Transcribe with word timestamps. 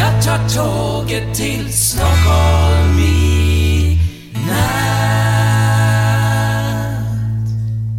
Jag 0.00 0.24
tar 0.24 0.48
tåget 0.48 1.34
till 1.34 1.68
Stockholm 1.68 2.98
i. 2.98 3.98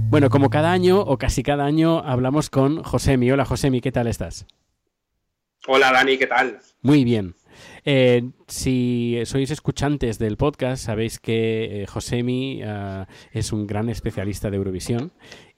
Bueno, 0.10 0.30
como 0.30 0.50
cada 0.50 0.72
año, 0.72 1.00
o 1.00 1.18
casi 1.18 1.44
cada 1.44 1.64
año, 1.64 2.00
hablamos 2.00 2.50
con 2.50 2.84
Josemi. 2.84 3.32
Hola 3.32 3.46
Josemi, 3.46 3.82
¿qué 3.82 3.92
tal 3.92 4.08
estás? 4.08 4.48
Hola 5.68 5.92
Dani, 5.92 6.18
¿qué 6.18 6.26
tal? 6.26 6.58
Muy 6.82 7.04
bien. 7.04 7.36
Eh, 7.86 8.24
si 8.48 9.20
sois 9.26 9.52
escuchantes 9.52 10.18
del 10.18 10.38
podcast, 10.38 10.84
sabéis 10.84 11.20
que 11.20 11.84
eh, 11.84 11.86
Josemi 11.86 12.64
ah, 12.64 13.08
es 13.32 13.52
un 13.52 13.68
gran 13.68 13.90
especialista 13.90 14.50
de 14.50 14.58
Eurovisión 14.58 15.12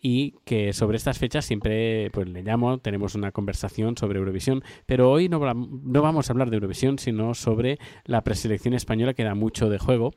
y 0.06 0.36
que 0.44 0.73
sobre 0.73 0.98
estas 0.98 1.18
fechas 1.18 1.46
siempre 1.46 2.12
pues, 2.12 2.28
le 2.28 2.44
llamo, 2.44 2.78
tenemos 2.78 3.16
una 3.16 3.32
conversación 3.32 3.98
sobre 3.98 4.20
Eurovisión, 4.20 4.62
pero 4.86 5.10
hoy 5.10 5.30
no, 5.30 5.40
no 5.40 6.02
vamos 6.02 6.30
a 6.30 6.34
hablar 6.34 6.50
de 6.50 6.58
Eurovisión, 6.58 7.00
sino 7.00 7.34
sobre 7.34 7.80
la 8.04 8.22
preselección 8.22 8.73
española 8.73 9.14
que 9.14 9.23
da 9.23 9.34
mucho 9.34 9.70
de 9.70 9.80
juego. 9.80 10.14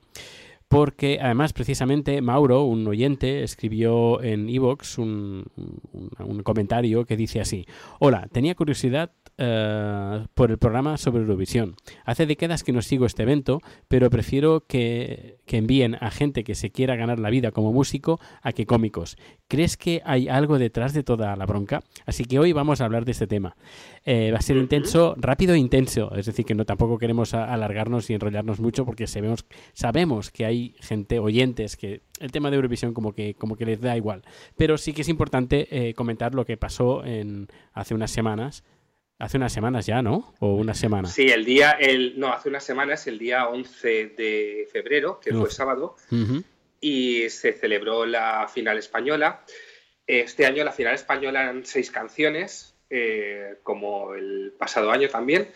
Porque 0.69 1.19
además, 1.23 1.53
precisamente, 1.53 2.21
Mauro, 2.21 2.65
un 2.65 2.87
oyente, 2.89 3.45
escribió 3.45 4.21
en 4.23 4.49
Evox 4.49 4.99
un, 4.99 5.45
un- 5.57 6.43
comentario 6.43 7.05
que 7.05 7.17
dice 7.17 7.41
así: 7.41 7.67
Hola, 8.01 8.29
tenía 8.33 8.57
curiosidad 8.57 9.13
eh, 9.39 10.27
por 10.35 10.51
el 10.51 10.59
programa 10.59 10.97
sobre 10.97 11.21
Eurovisión. 11.23 11.77
Hace 12.05 12.27
décadas 12.27 12.65
que 12.65 12.73
no 12.73 12.83
sigo 12.83 13.07
este 13.07 13.23
evento, 13.23 13.61
pero 13.87 14.11
prefiero 14.11 14.65
que, 14.67 15.39
que 15.47 15.59
envíen 15.59 15.97
a 16.01 16.11
gente 16.11 16.43
que 16.43 16.57
se 16.57 16.71
quiera 16.73 16.97
ganar 16.97 17.21
la 17.21 17.31
vida 17.31 17.53
como 17.53 17.73
músico 17.73 18.19
a 18.43 18.53
que 18.53 18.67
cómicos. 18.67 19.17
¿Crees 19.47 19.77
que 19.77 20.03
hay 20.05 20.27
algo 20.29 20.59
detrás 20.59 20.95
de 20.95 21.05
toda 21.05 21.37
la 21.37 21.47
bronca? 21.47 21.81
Así 22.07 22.25
que 22.25 22.41
hoy 22.41 22.53
vamos 22.53 22.81
a 22.81 22.87
hablar 22.87 23.05
de 23.05 23.13
este 23.13 23.29
tema. 23.29 23.57
Eh, 24.09 24.31
va 24.31 24.39
a 24.39 24.41
ser 24.41 24.57
intenso, 24.57 25.17
rápido 25.19 25.55
e 25.55 25.59
intenso. 25.59 26.15
Es 26.15 26.27
decir, 26.27 26.45
que 26.45 26.55
no 26.55 26.65
tampoco 26.65 26.97
queremos 26.97 27.35
alargarnos 27.35 28.09
y 28.09 28.15
enrollarnos 28.15 28.61
mucho 28.61 28.87
porque 28.87 29.09
sabemos, 29.09 29.45
sabemos 29.73 30.31
que 30.31 30.47
hay 30.47 30.77
gente, 30.79 31.19
oyentes, 31.19 31.77
que 31.77 32.03
el 32.21 32.31
tema 32.31 32.51
de 32.51 32.57
Eurovisión 32.57 32.95
como 32.95 33.13
que, 33.13 33.35
como 33.35 33.57
que 33.57 33.67
les 33.67 33.81
da 33.81 33.97
igual. 33.97 34.23
Pero 34.57 34.79
sí 34.79 34.93
que 34.93 35.03
es 35.03 35.09
importante 35.09 35.67
eh, 35.89 35.95
comentar 35.95 36.37
lo 36.37 36.47
que 36.47 36.57
pasó 36.57 37.05
en, 37.05 37.49
hace 37.73 37.95
unas 37.95 38.13
semanas. 38.13 38.63
Hace 39.19 39.39
unas 39.39 39.53
semanas 39.53 39.87
ya, 39.87 40.03
¿no? 40.03 40.35
O 40.39 40.55
una 40.55 40.75
semana. 40.75 41.09
Sí, 41.09 41.29
el 41.29 41.45
día, 41.45 41.73
el, 41.73 42.21
no, 42.21 42.33
hace 42.33 42.49
unas 42.49 42.63
semanas, 42.63 43.07
el 43.09 43.19
día 43.19 43.49
11 43.49 43.89
de 44.09 44.69
febrero, 44.71 45.19
que 45.19 45.33
fue 45.33 45.51
sábado, 45.51 45.97
y 46.81 47.29
se 47.31 47.55
celebró 47.55 48.05
la 48.05 48.47
final 48.47 48.77
española. 48.77 49.43
Este 50.07 50.45
año 50.45 50.63
la 50.65 50.73
final 50.73 50.95
española 50.95 51.43
eran 51.45 51.65
seis 51.65 51.91
canciones, 51.91 52.76
eh, 52.91 53.57
como 53.63 54.15
el 54.15 54.53
pasado 54.59 54.91
año 54.91 55.09
también, 55.09 55.49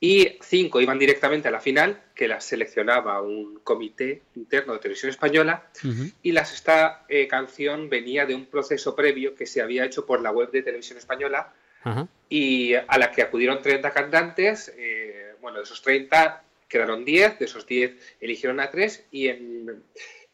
y 0.00 0.38
cinco 0.42 0.80
iban 0.80 0.98
directamente 0.98 1.48
a 1.48 1.50
la 1.50 1.60
final, 1.60 2.00
que 2.14 2.28
las 2.28 2.44
seleccionaba 2.44 3.20
un 3.20 3.58
comité 3.64 4.22
interno 4.36 4.72
de 4.74 4.78
televisión 4.78 5.10
española, 5.10 5.68
Ujú. 5.84 6.10
y 6.22 6.32
la 6.32 6.44
sexta 6.44 7.04
eh, 7.08 7.26
canción 7.26 7.88
venía 7.90 8.24
de 8.24 8.34
un 8.36 8.46
proceso 8.46 8.94
previo 8.94 9.34
que 9.34 9.46
se 9.46 9.60
había 9.60 9.84
hecho 9.84 10.06
por 10.06 10.20
la 10.20 10.30
web 10.30 10.50
de 10.52 10.62
televisión 10.62 10.98
española, 10.98 11.52
Ajá. 11.82 12.06
y 12.28 12.74
a 12.74 12.96
la 12.98 13.10
que 13.10 13.22
acudieron 13.22 13.60
30 13.60 13.90
cantantes. 13.92 14.72
eh, 14.76 15.32
bueno, 15.40 15.58
de 15.58 15.64
esos 15.64 15.82
30 15.82 16.44
quedaron 16.68 17.04
10, 17.04 17.38
de 17.38 17.44
esos 17.46 17.66
10 17.66 17.92
eligieron 18.20 18.60
a 18.60 18.70
3 18.70 19.06
y 19.10 19.28
en- 19.28 19.82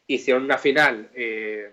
hicieron 0.07 0.43
una 0.43 0.57
final 0.59 1.09
eh, 1.15 1.71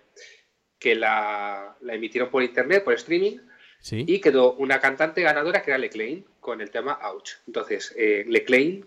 que 0.78 0.94
la, 0.94 1.76
la 1.80 1.94
emitieron 1.94 2.30
por 2.30 2.42
internet, 2.42 2.84
por 2.84 2.94
streaming, 2.94 3.38
Sí. 3.82 4.04
y 4.06 4.20
quedó 4.20 4.54
una 4.54 4.80
cantante 4.80 5.20
ganadora 5.22 5.60
que 5.62 5.70
era 5.72 5.78
Leclain 5.78 6.24
con 6.40 6.60
el 6.60 6.70
tema 6.70 6.92
Ouch. 7.02 7.32
Entonces, 7.46 7.92
eh, 7.98 8.24
Leclain, 8.28 8.86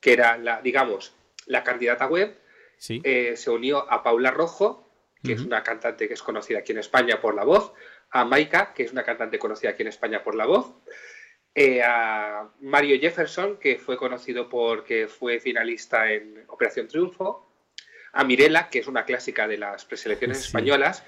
que 0.00 0.12
era 0.12 0.38
la, 0.38 0.62
digamos, 0.62 1.14
la 1.46 1.64
candidata 1.64 2.06
web, 2.06 2.38
Sí. 2.78 3.00
eh, 3.04 3.36
se 3.36 3.50
unió 3.50 3.90
a 3.90 4.02
Paula 4.04 4.30
Rojo, 4.30 4.88
que 5.24 5.32
es 5.32 5.40
una 5.42 5.64
cantante 5.64 6.06
que 6.06 6.14
es 6.14 6.22
conocida 6.22 6.60
aquí 6.60 6.70
en 6.70 6.78
España 6.78 7.20
por 7.20 7.34
la 7.34 7.42
voz, 7.42 7.72
a 8.10 8.24
Maika, 8.24 8.72
que 8.72 8.84
es 8.84 8.92
una 8.92 9.02
cantante 9.02 9.38
conocida 9.40 9.70
aquí 9.70 9.82
en 9.82 9.88
España 9.88 10.22
por 10.22 10.36
la 10.36 10.46
voz, 10.46 10.72
eh, 11.56 11.82
a 11.82 12.48
Mario 12.60 12.96
Jefferson, 13.00 13.56
que 13.58 13.78
fue 13.78 13.96
conocido 13.96 14.48
porque 14.48 15.08
fue 15.08 15.40
finalista 15.40 16.12
en 16.12 16.44
Operación 16.46 16.86
Triunfo, 16.86 17.52
a 18.12 18.22
Mirela, 18.22 18.68
que 18.70 18.78
es 18.78 18.86
una 18.86 19.04
clásica 19.04 19.48
de 19.48 19.58
las 19.58 19.84
preselecciones 19.84 20.38
Sí. 20.38 20.46
españolas, 20.46 21.04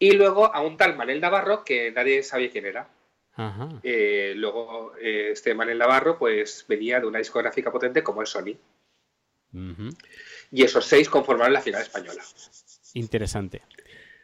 y 0.00 0.12
luego 0.12 0.52
a 0.52 0.62
un 0.62 0.78
tal 0.78 0.96
Manel 0.96 1.20
Navarro, 1.20 1.62
que 1.62 1.92
nadie 1.92 2.22
sabía 2.22 2.50
quién 2.50 2.64
era. 2.64 2.88
Ajá. 3.34 3.68
Eh, 3.82 4.32
luego, 4.34 4.94
eh, 4.96 5.28
este 5.32 5.54
Manel 5.54 5.78
Navarro, 5.78 6.18
pues 6.18 6.64
venía 6.66 6.98
de 6.98 7.06
una 7.06 7.18
discográfica 7.18 7.70
potente 7.70 8.02
como 8.02 8.22
es 8.22 8.30
Sony. 8.30 8.56
Y 10.50 10.62
esos 10.62 10.86
seis 10.86 11.08
conformaron 11.08 11.52
la 11.52 11.60
final 11.60 11.82
española. 11.82 12.22
Interesante. 12.94 13.62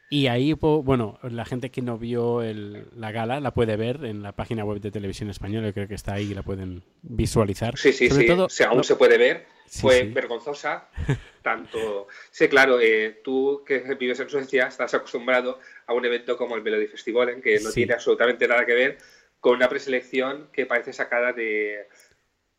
Y 0.09 0.29
ahí, 0.29 0.53
bueno, 0.53 1.19
la 1.23 1.45
gente 1.45 1.71
que 1.71 1.83
no 1.83 1.99
vio 1.99 2.43
el- 2.43 2.87
la 2.95 3.11
gala 3.11 3.41
la 3.41 3.53
puede 3.53 3.77
ver 3.77 4.05
en 4.05 4.23
la 4.23 4.33
página 4.33 4.65
web 4.65 4.81
de 4.81 4.93
Televisión 4.93 5.31
Española, 5.31 5.67
yo 5.67 5.75
creo 5.75 5.89
que 5.89 5.97
está 5.97 6.15
ahí 6.15 6.31
y 6.31 6.35
la 6.35 6.43
pueden 6.43 6.85
visualizar. 7.03 7.77
Sí, 7.77 7.93
sí, 7.93 8.09
Sobre 8.09 8.23
sí. 8.23 8.29
todo- 8.29 8.45
o 8.47 8.49
sea, 8.49 8.69
aún 8.69 8.79
no- 8.79 8.85
se 8.85 8.95
puede 8.97 9.19
ver. 9.19 9.47
Sí, 9.67 9.81
Fue 9.81 10.01
sí. 10.03 10.07
vergonzosa. 10.13 10.89
Tanto. 11.43 12.07
Sí, 12.31 12.47
claro, 12.49 12.79
eh, 12.81 13.21
tú 13.25 13.65
que 13.67 13.81
vives 13.99 14.21
en 14.21 14.29
Suecia 14.29 14.69
estás 14.69 14.95
acostumbrado 14.95 15.59
a 15.87 15.93
un 15.93 16.05
evento 16.05 16.37
como 16.37 16.55
el 16.55 16.63
Melody 16.63 16.87
Festival, 16.87 17.31
en 17.31 17.43
que 17.43 17.55
no 17.61 17.71
Sí. 17.71 17.75
tiene 17.81 17.95
absolutamente 17.95 18.47
nada 18.47 18.65
que 18.65 18.75
ver 18.75 18.99
con 19.41 19.57
una 19.57 19.69
preselección 19.69 20.49
que 20.53 20.67
parece 20.67 20.93
sacada 20.93 21.33
de 21.33 21.89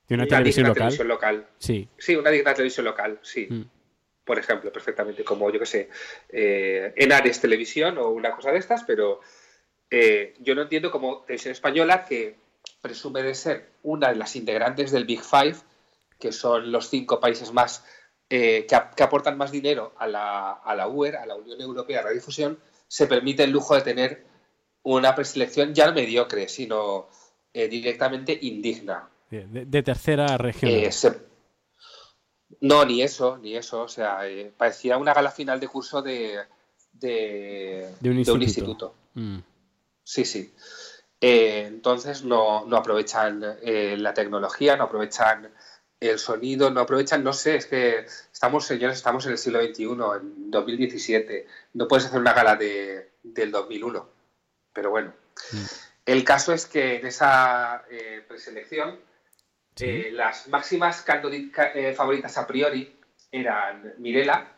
de 0.09 0.15
una 0.15 0.23
una 0.23 0.29
televisión 0.29 0.63
digna 0.65 0.69
local. 0.69 0.75
televisión 0.83 1.07
local. 1.07 1.47
Sí. 1.59 1.87
Sí, 1.97 2.15
una 2.15 2.29
digna 2.29 2.53
televisión 2.53 2.85
local, 2.85 3.19
sí. 3.21 3.47
Mm. 3.49 3.61
Por 4.27 4.37
ejemplo, 4.37 4.71
perfectamente, 4.71 5.23
como 5.23 5.49
yo 5.49 5.59
que 5.59 5.65
sé, 5.65 5.89
eh, 6.29 6.93
en 6.95 7.11
Ares 7.13 7.39
Televisión 7.41 7.97
o 7.97 8.09
una 8.09 8.31
cosa 8.35 8.51
de 8.51 8.59
estas, 8.59 8.83
pero 8.83 9.21
eh, 9.89 10.35
yo 10.39 10.53
no 10.53 10.63
entiendo 10.63 10.91
cómo 10.91 11.21
Televisión 11.21 11.53
Española, 11.53 12.05
que 12.05 12.35
presume 12.81 13.23
de 13.23 13.33
ser 13.33 13.69
una 13.83 14.09
de 14.09 14.15
las 14.15 14.35
integrantes 14.35 14.91
del 14.91 15.05
Big 15.05 15.21
Five, 15.23 15.55
que 16.19 16.31
son 16.31 16.71
los 16.71 16.89
cinco 16.89 17.19
países 17.19 17.51
más 17.53 17.85
eh, 18.29 18.65
que, 18.67 18.75
ap- 18.75 18.93
que 18.95 19.03
aportan 19.03 19.37
más 19.37 19.51
dinero 19.51 19.93
a 19.97 20.05
la, 20.07 20.51
a 20.51 20.75
la 20.75 20.87
UER, 20.89 21.15
a 21.15 21.25
la 21.25 21.35
Unión 21.35 21.61
Europea 21.61 21.97
de 21.99 22.03
Radiodifusión, 22.03 22.59
se 22.89 23.07
permite 23.07 23.43
el 23.45 23.51
lujo 23.51 23.75
de 23.75 23.81
tener 23.81 24.25
una 24.83 25.15
preselección 25.15 25.73
ya 25.73 25.87
no 25.87 25.93
mediocre, 25.93 26.49
sino 26.49 27.07
eh, 27.53 27.67
directamente 27.69 28.37
indigna. 28.41 29.09
De, 29.29 29.45
de- 29.47 29.65
de 29.65 29.83
tercera 29.83 30.37
región. 30.37 30.71
Eh, 30.71 30.91
se- 30.91 31.25
No, 32.61 32.85
ni 32.85 33.01
eso, 33.01 33.37
ni 33.37 33.55
eso. 33.55 33.81
O 33.81 33.87
sea, 33.87 34.27
eh, 34.27 34.51
parecía 34.55 34.97
una 34.97 35.13
gala 35.13 35.31
final 35.31 35.59
de 35.59 35.67
curso 35.67 36.01
de, 36.01 36.39
de, 36.93 37.89
de 37.99 38.09
un 38.09 38.15
de 38.15 38.21
instituto. 38.21 38.43
instituto. 38.43 38.95
Mm. 39.15 39.39
Sí, 40.03 40.25
sí. 40.25 40.53
Eh, 41.19 41.65
entonces 41.67 42.23
no, 42.23 42.65
no 42.65 42.77
aprovechan 42.77 43.43
eh, 43.61 43.95
la 43.97 44.13
tecnología, 44.13 44.77
no 44.77 44.83
aprovechan 44.85 45.51
el 45.99 46.19
sonido, 46.19 46.69
no 46.69 46.81
aprovechan, 46.81 47.23
no 47.23 47.33
sé, 47.33 47.55
es 47.55 47.65
que 47.65 48.05
estamos, 48.31 48.65
señores, 48.65 48.97
estamos 48.97 49.25
en 49.25 49.31
el 49.31 49.37
siglo 49.39 49.61
XXI, 49.61 49.83
en 49.83 50.51
2017. 50.51 51.47
No 51.73 51.87
puedes 51.87 52.05
hacer 52.05 52.19
una 52.19 52.33
gala 52.33 52.55
de, 52.55 53.11
del 53.23 53.51
2001. 53.51 54.07
Pero 54.73 54.89
bueno. 54.91 55.13
Mm. 55.51 55.65
El 56.05 56.23
caso 56.23 56.53
es 56.53 56.65
que 56.65 56.97
en 56.97 57.05
esa 57.05 57.83
eh, 57.89 58.23
preselección 58.25 58.97
Sí. 59.77 59.85
eh, 59.85 60.11
las 60.11 60.47
máximas 60.47 61.05
eh, 61.75 61.93
favoritas 61.93 62.37
a 62.37 62.45
priori 62.47 62.99
eran 63.31 63.93
Mirela, 63.99 64.51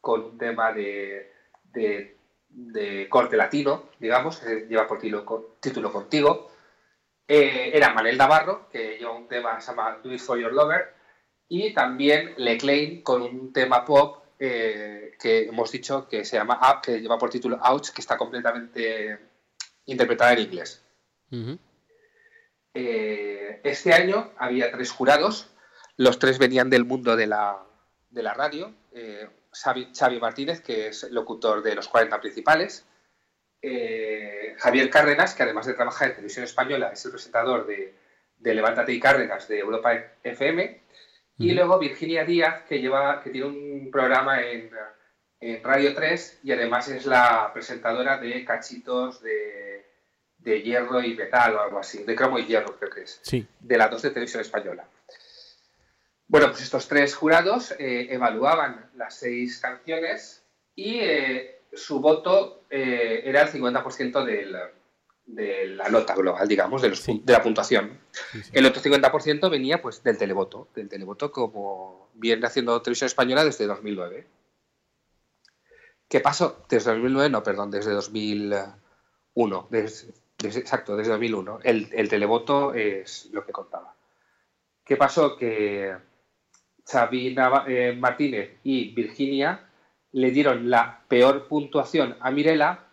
con 0.00 0.22
un 0.24 0.38
tema 0.38 0.72
de, 0.72 1.32
de- 1.64 2.16
de 2.48 3.08
corte 3.08 3.36
latino, 3.36 3.90
digamos, 3.98 4.38
que 4.38 4.66
lleva 4.68 4.86
por 4.86 5.00
co- 5.24 5.56
título 5.60 5.90
contigo. 5.92 6.50
Eh, 7.26 7.70
era 7.74 7.94
Manel 7.94 8.18
Navarro, 8.18 8.68
que 8.70 8.98
lleva 8.98 9.12
un 9.12 9.26
tema 9.26 9.56
que 9.56 9.62
se 9.62 9.70
llama 9.70 9.98
Do 10.02 10.12
It 10.12 10.20
For 10.20 10.38
Your 10.38 10.52
Lover. 10.52 10.92
Y 11.48 11.72
también 11.72 12.34
Leclain 12.36 13.02
con 13.02 13.22
un 13.22 13.52
tema 13.52 13.84
pop 13.84 14.24
eh, 14.38 15.12
que 15.20 15.44
hemos 15.44 15.70
dicho 15.70 16.08
que 16.08 16.24
se 16.24 16.36
llama 16.36 16.60
Up, 16.62 16.82
que 16.82 17.00
lleva 17.00 17.18
por 17.18 17.30
título 17.30 17.58
Ouch, 17.62 17.90
que 17.90 18.00
está 18.00 18.16
completamente 18.18 19.18
interpretada 19.86 20.32
en 20.34 20.38
inglés. 20.40 20.84
Ujú. 21.30 21.58
Eh, 22.74 23.60
este 23.64 23.92
año 23.92 24.32
había 24.36 24.72
tres 24.72 24.90
jurados, 24.90 25.50
los 25.96 26.18
tres 26.18 26.38
venían 26.38 26.70
del 26.70 26.84
mundo 26.84 27.16
de 27.16 27.26
la, 27.26 27.62
de 28.10 28.22
la 28.22 28.34
radio. 28.34 28.72
Eh, 28.92 29.28
Xavi, 29.52 29.92
Xavi 29.94 30.18
Martínez, 30.18 30.62
que 30.62 30.88
es 30.88 31.04
locutor 31.10 31.62
de 31.62 31.74
los 31.74 31.88
40 31.88 32.20
principales. 32.20 32.86
Eh, 33.60 34.56
Javier 34.58 34.90
Cárdenas, 34.90 35.34
que 35.34 35.42
además 35.42 35.66
de 35.66 35.74
trabajar 35.74 36.08
en 36.08 36.14
televisión 36.14 36.44
española, 36.44 36.90
es 36.92 37.04
el 37.04 37.12
presentador 37.12 37.66
de, 37.66 37.94
de 38.38 38.54
Levántate 38.54 38.92
y 38.92 39.00
Cárdenas 39.00 39.46
de 39.48 39.58
Europa 39.58 39.92
FM. 40.22 40.82
Y 41.38 41.52
luego 41.52 41.78
Virginia 41.78 42.24
Díaz, 42.24 42.62
que, 42.68 42.80
lleva, 42.80 43.22
que 43.22 43.30
tiene 43.30 43.46
un 43.46 43.90
programa 43.90 44.42
en, 44.42 44.70
en 45.40 45.62
Radio 45.62 45.94
3 45.94 46.40
y 46.44 46.52
además 46.52 46.88
es 46.88 47.04
la 47.04 47.50
presentadora 47.52 48.18
de 48.18 48.44
Cachitos 48.44 49.20
de, 49.22 49.71
de 50.42 50.62
Hierro 50.62 51.02
y 51.02 51.14
Metal 51.14 51.54
o 51.56 51.60
algo 51.60 51.78
así, 51.78 52.02
de 52.04 52.14
Cromo 52.16 52.38
y 52.38 52.46
Hierro 52.46 52.76
creo 52.78 52.90
que 52.90 53.02
es 53.02 53.20
Sí. 53.22 53.46
de 53.60 53.76
la 53.78 53.88
2 53.88 54.02
de 54.02 54.10
televisión 54.10 54.40
española. 54.40 54.86
Bueno, 56.26 56.48
pues 56.50 56.62
estos 56.62 56.88
tres 56.88 57.14
jurados 57.14 57.72
eh, 57.78 58.08
evaluaban 58.10 58.90
las 58.96 59.16
seis 59.16 59.58
canciones 59.58 60.44
y 60.74 61.00
eh, 61.00 61.60
su 61.72 62.00
voto 62.00 62.64
eh, 62.70 63.22
era 63.24 63.42
el 63.42 63.48
50% 63.48 64.24
del- 64.24 64.56
de 65.24 65.66
la 65.68 65.88
nota 65.88 66.14
global, 66.16 66.48
digamos, 66.48 66.82
de, 66.82 66.88
los 66.88 66.98
Sí. 67.00 67.20
de 67.24 67.32
la 67.32 67.42
puntuación. 67.42 68.00
sí, 68.32 68.42
sí. 68.42 68.50
El 68.54 68.66
otro 68.66 68.82
50% 68.82 69.48
venía 69.50 69.80
pues 69.80 70.02
del 70.02 70.18
televoto, 70.18 70.68
del 70.74 70.88
televoto 70.88 71.30
como 71.30 72.10
viene 72.14 72.44
haciendo 72.46 72.80
televisión 72.82 73.06
española 73.06 73.44
desde 73.44 73.66
2009. 73.66 74.26
¿Qué 76.08 76.20
pasó? 76.20 76.64
Desde 76.68 76.90
2009, 76.90 77.30
no, 77.30 77.42
perdón, 77.42 77.70
desde 77.70 77.92
2001. 77.92 79.68
Desde, 79.70 80.12
desde- 80.42 80.60
exacto, 80.60 80.96
desde 80.96 81.12
2001. 81.12 81.60
El, 81.62 81.88
el 81.92 82.08
televoto 82.08 82.74
es 82.74 83.28
lo 83.32 83.44
que 83.46 83.52
contaba. 83.52 83.94
¿Qué 84.84 84.96
pasó? 84.96 85.36
Que 85.36 85.94
Xavi 86.86 87.34
eh, 87.68 87.96
Martínez 87.98 88.58
y 88.64 88.92
Virginia 88.92 89.60
le 90.12 90.30
dieron 90.30 90.68
la 90.68 91.00
peor 91.08 91.46
puntuación 91.48 92.16
a 92.20 92.30
Mirela 92.30 92.84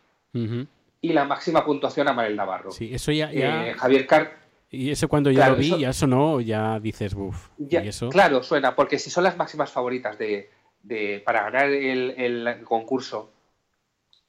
y 1.01 1.11
la 1.13 1.25
máxima 1.25 1.65
puntuación 1.65 2.07
a 2.07 2.13
Manel 2.13 2.35
Navarro. 2.35 2.71
Sí, 2.71 2.93
eso 2.93 3.11
ya... 3.11 3.31
ya- 3.31 3.67
Eh, 3.69 3.73
Javier 3.73 4.05
Car 4.07 4.37
y 4.71 4.91
eso 4.91 5.07
cuando 5.09 5.31
ya 5.31 5.37
claro, 5.37 5.53
lo 5.53 5.57
vi, 5.59 5.67
eso- 5.69 5.77
ya 5.79 5.93
sonó, 5.93 6.39
ya 6.41 6.79
dices, 6.79 7.15
buf. 7.15 7.47
Ya, 7.57 7.83
y 7.83 7.87
eso... 7.87 8.09
Claro, 8.09 8.43
suena, 8.43 8.75
porque 8.75 8.99
si 8.99 9.09
son 9.09 9.23
las 9.23 9.35
máximas 9.35 9.71
favoritas 9.71 10.17
de, 10.19 10.51
de- 10.83 11.23
para 11.25 11.41
ganar 11.49 11.69
el, 11.71 12.11
el 12.15 12.63
concurso, 12.63 13.31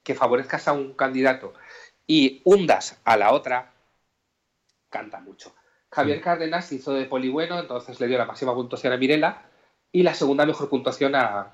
que 0.02 0.14
favorezcas 0.14 0.66
a 0.66 0.72
un 0.72 0.94
candidato 0.94 1.52
y 2.10 2.42
hundas 2.44 3.00
a 3.04 3.16
la 3.16 3.32
otra, 3.32 3.72
canta 4.88 5.20
mucho. 5.20 5.54
Javier 5.92 6.18
Mm. 6.18 6.22
Cárdenas 6.22 6.72
hizo 6.72 6.92
de 6.92 7.04
polibueno, 7.04 7.60
entonces 7.60 8.00
le 8.00 8.08
dio 8.08 8.18
la 8.18 8.24
máxima 8.24 8.52
puntuación 8.52 8.92
a 8.92 8.96
Mirela 8.96 9.42
y 9.92 10.02
la 10.02 10.14
segunda 10.14 10.44
mejor 10.44 10.68
puntuación 10.68 11.14
a, 11.14 11.52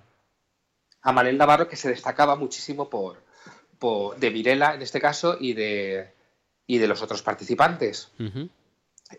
a 1.03 1.13
Manel 1.13 1.37
Navarro, 1.37 1.69
que 1.69 1.77
se 1.77 1.91
destacaba 1.91 2.37
muchísimo 2.37 2.89
por, 2.89 3.23
por- 3.79 4.17
de 4.17 4.31
Mirela 4.31 4.75
en 4.75 4.81
este 4.81 4.99
caso 5.01 5.37
y 5.39 5.53
de, 5.53 6.15
y 6.67 6.79
de 6.79 6.89
los 6.89 7.03
otros 7.03 7.21
participantes. 7.23 8.11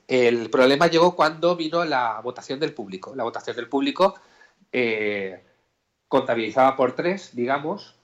El 0.08 0.50
problema 0.50 0.88
llegó 0.88 1.16
cuando 1.16 1.56
vino 1.56 1.86
la 1.86 2.20
votación 2.22 2.60
del 2.60 2.74
público. 2.74 3.14
La 3.16 3.24
votación 3.24 3.56
del 3.56 3.70
público 3.70 4.16
eh, 4.72 5.44
contabilizaba 6.08 6.76
por 6.76 6.94
tres, 6.96 7.36
digamos, 7.36 7.96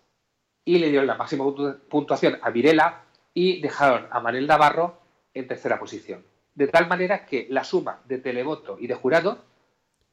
y 0.65 0.77
le 0.77 0.89
dieron 0.89 1.07
la 1.07 1.15
máxima 1.15 1.43
puntu- 1.45 1.79
puntuación 1.89 2.37
a 2.41 2.49
Virela 2.51 3.01
y 3.33 3.61
dejaron 3.61 4.07
a 4.11 4.19
Manel 4.19 4.45
Navarro 4.47 4.99
en 5.33 5.47
tercera 5.47 5.79
posición. 5.79 6.25
De 6.55 6.67
tal 6.67 6.87
manera 6.87 7.25
que 7.25 7.47
la 7.49 7.63
suma 7.63 8.01
de 8.05 8.19
televoto 8.19 8.77
y 8.79 8.85
de 8.87 8.93
jurado 8.95 9.43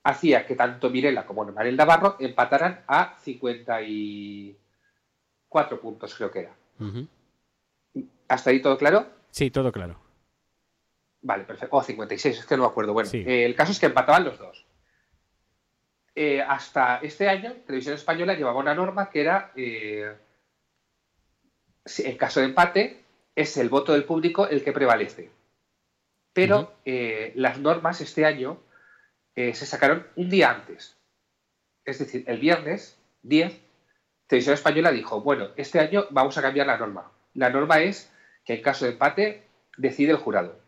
hacía 0.02 0.46
que 0.46 0.56
tanto 0.56 0.88
Mirela 0.88 1.26
como 1.26 1.44
Manel 1.44 1.76
Navarro 1.76 2.16
empataran 2.18 2.82
a 2.86 3.16
54 3.18 5.80
puntos, 5.80 6.14
creo 6.14 6.30
que 6.30 6.38
era. 6.40 6.54
¿Hasta 8.28 8.48
ahí 8.50 8.62
todo 8.62 8.78
claro? 8.78 9.06
Sí, 9.30 9.50
todo 9.50 9.70
claro. 9.70 10.00
Vale, 11.22 11.44
perfecto. 11.44 11.76
O 11.76 11.82
56, 11.82 12.38
es 12.38 12.46
que 12.46 12.56
no 12.56 12.62
me 12.62 12.68
acuerdo. 12.70 12.94
Bueno, 12.94 13.10
Sí. 13.10 13.18
eh, 13.26 13.44
el 13.44 13.54
caso 13.54 13.72
es 13.72 13.78
que 13.80 13.84
empataban 13.86 14.24
los 14.24 14.38
dos. 14.38 14.64
Eh, 16.14 16.40
hasta 16.40 16.96
este 17.02 17.28
año, 17.28 17.52
Televisión 17.66 17.94
Española 17.94 18.32
llevaba 18.34 18.58
una 18.58 18.74
norma 18.74 19.10
que 19.10 19.20
era, 19.20 19.52
eh, 19.54 20.16
en 21.98 22.16
caso 22.16 22.40
de 22.40 22.46
empate, 22.46 22.99
es 23.40 23.56
el 23.56 23.70
voto 23.70 23.92
del 23.92 24.04
público 24.04 24.46
el 24.48 24.62
que 24.62 24.72
prevalece. 24.72 25.30
Pero 26.32 26.74
eh, 26.84 27.32
las 27.34 27.58
normas 27.58 28.00
este 28.00 28.24
año 28.24 28.60
eh, 29.34 29.54
se 29.54 29.66
sacaron 29.66 30.06
un 30.16 30.28
día 30.28 30.50
antes. 30.50 30.96
Es 31.84 31.98
decir, 31.98 32.24
el 32.26 32.38
viernes 32.38 32.98
10, 33.22 33.58
Televisión 34.26 34.54
Española 34.54 34.92
dijo, 34.92 35.22
bueno, 35.22 35.48
este 35.56 35.80
año 35.80 36.06
vamos 36.10 36.36
a 36.36 36.42
cambiar 36.42 36.66
la 36.66 36.76
norma. 36.76 37.10
La 37.34 37.50
norma 37.50 37.80
es 37.80 38.12
que 38.44 38.54
en 38.54 38.62
caso 38.62 38.84
de 38.84 38.92
empate 38.92 39.42
decide 39.76 40.12
el 40.12 40.18
jurado. 40.18 40.60